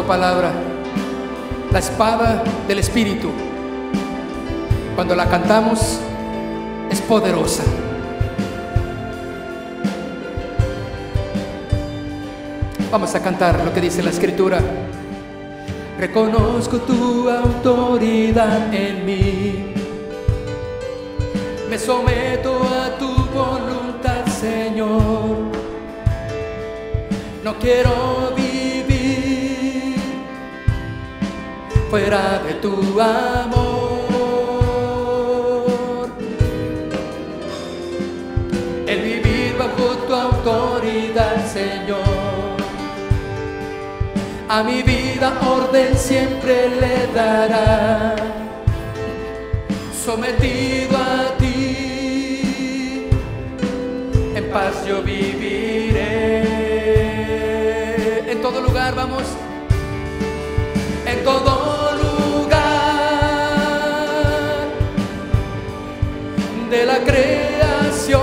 [0.08, 0.54] palabra.
[1.72, 3.30] La espada del Espíritu,
[4.96, 6.00] cuando la cantamos,
[6.90, 7.64] es poderosa.
[12.90, 14.60] Vamos a cantar lo que dice la Escritura.
[16.00, 19.74] Reconozco tu autoridad en mí.
[21.70, 25.36] Me someto a tu voluntad, Señor.
[27.44, 28.37] No quiero
[31.90, 34.08] fuera de tu amor.
[38.86, 42.58] El vivir bajo tu autoridad, Señor.
[44.50, 48.16] A mi vida orden siempre le dará.
[50.06, 53.10] Sometido a ti,
[54.36, 56.44] en paz yo viviré.
[58.32, 59.24] En todo lugar vamos.
[61.06, 61.57] En todo
[66.78, 68.22] de la creación.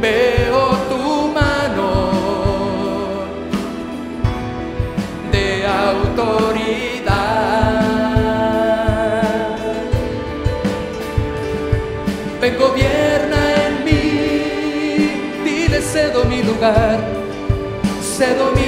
[0.00, 1.04] Veo tu
[1.38, 1.90] mano
[5.30, 7.12] de autoridad.
[12.40, 14.00] Ven, gobierna en mí,
[15.44, 16.98] dile cedo mi lugar,
[18.16, 18.61] cedo mi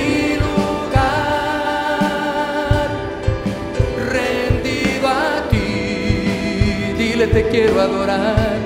[7.34, 8.56] te quiero adorar,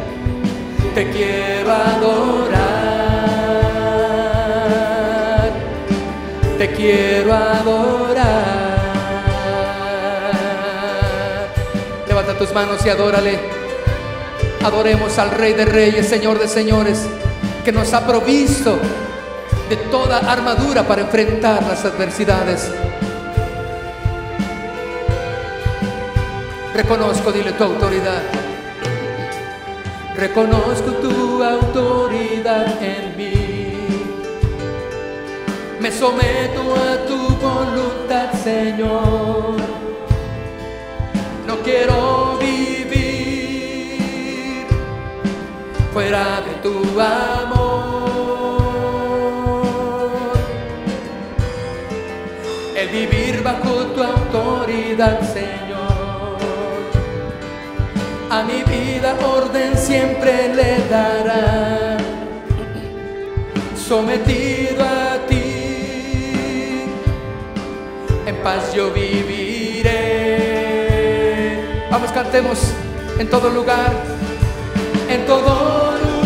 [0.95, 2.53] te quiero adorar,
[6.59, 8.27] te quiero adorar.
[12.07, 13.39] Levanta tus manos y adórale.
[14.63, 17.07] Adoremos al Rey de Reyes, Señor de Señores,
[17.65, 18.79] que nos ha provisto
[19.71, 22.71] de toda armadura para enfrentar las adversidades.
[26.75, 28.38] Reconozco, dile tu autoridad.
[30.19, 33.33] Reconozco tu autoridad en mí.
[35.79, 39.55] Me someto a tu voluntad, Señor.
[41.47, 43.07] No quiero vivir
[45.93, 48.09] fuera de tu amor.
[52.75, 55.68] El vivir bajo tu autoridad, Señor.
[58.39, 61.97] A mi vida orden siempre le dará.
[63.75, 66.85] Sometido a ti,
[68.27, 69.89] en paz yo viviré.
[71.91, 72.61] Vamos, cantemos
[73.19, 73.93] en todo lugar,
[75.11, 76.18] en todo lugar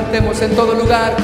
[0.00, 1.14] cantemos en todo lugar,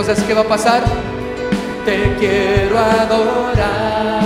[0.00, 0.82] Entonces, ¿qué va a pasar?
[1.84, 4.22] Te quiero adorar.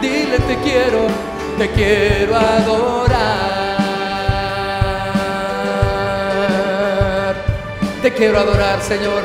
[0.00, 1.08] Dile, te quiero,
[1.58, 3.18] te quiero adorar.
[8.00, 9.24] Te quiero adorar, Señor,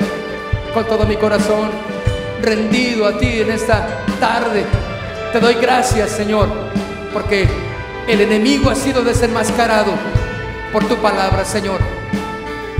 [0.74, 1.70] con todo mi corazón,
[2.42, 4.66] rendido a ti en esta tarde.
[5.32, 6.50] Te doy gracias, Señor,
[7.14, 7.48] porque
[8.08, 9.92] el enemigo ha sido desenmascarado
[10.74, 11.97] por tu palabra, Señor.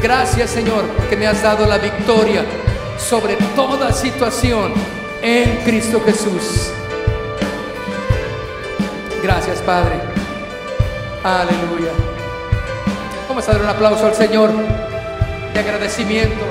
[0.02, 2.46] Gracias, Señor, porque me has dado la victoria
[2.98, 4.74] sobre toda situación
[5.22, 6.72] en Cristo Jesús.
[9.24, 9.96] Gracias, Padre.
[11.24, 11.92] Aleluya.
[13.28, 14.52] Vamos a dar un aplauso al Señor
[15.54, 16.46] de agradecimiento.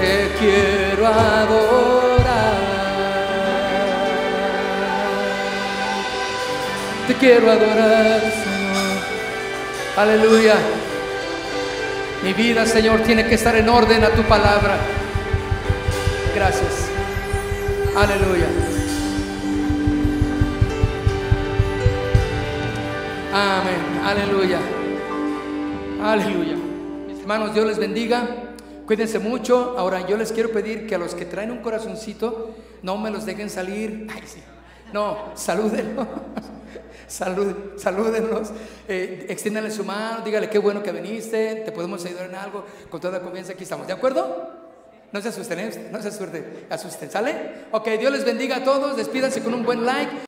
[0.00, 1.65] Te quiero adorar.
[7.18, 8.96] Quiero adorar, Señor.
[9.96, 10.54] Aleluya.
[12.22, 14.78] Mi vida, Señor, tiene que estar en orden a tu palabra.
[16.34, 16.88] Gracias.
[17.96, 18.46] Aleluya.
[23.32, 24.00] Amén.
[24.04, 24.58] Aleluya.
[26.02, 26.56] Aleluya.
[27.08, 28.26] Mis hermanos, Dios les bendiga.
[28.86, 29.74] Cuídense mucho.
[29.78, 33.26] Ahora yo les quiero pedir que a los que traen un corazoncito no me los
[33.26, 34.06] dejen salir.
[34.14, 34.40] Ay, sí.
[34.92, 36.06] No, salúdenlos.
[37.08, 38.50] Salud, salúdenlos,
[38.88, 43.20] eh, su mano, dígale qué bueno que viniste, te podemos ayudar en algo, con toda
[43.20, 43.86] confianza aquí estamos.
[43.86, 44.50] ¿De acuerdo?
[45.12, 45.88] No se asusten, ¿eh?
[45.92, 47.66] no se asusten, asusten, ¿sale?
[47.70, 50.25] Ok, Dios les bendiga a todos, despídanse con un buen like.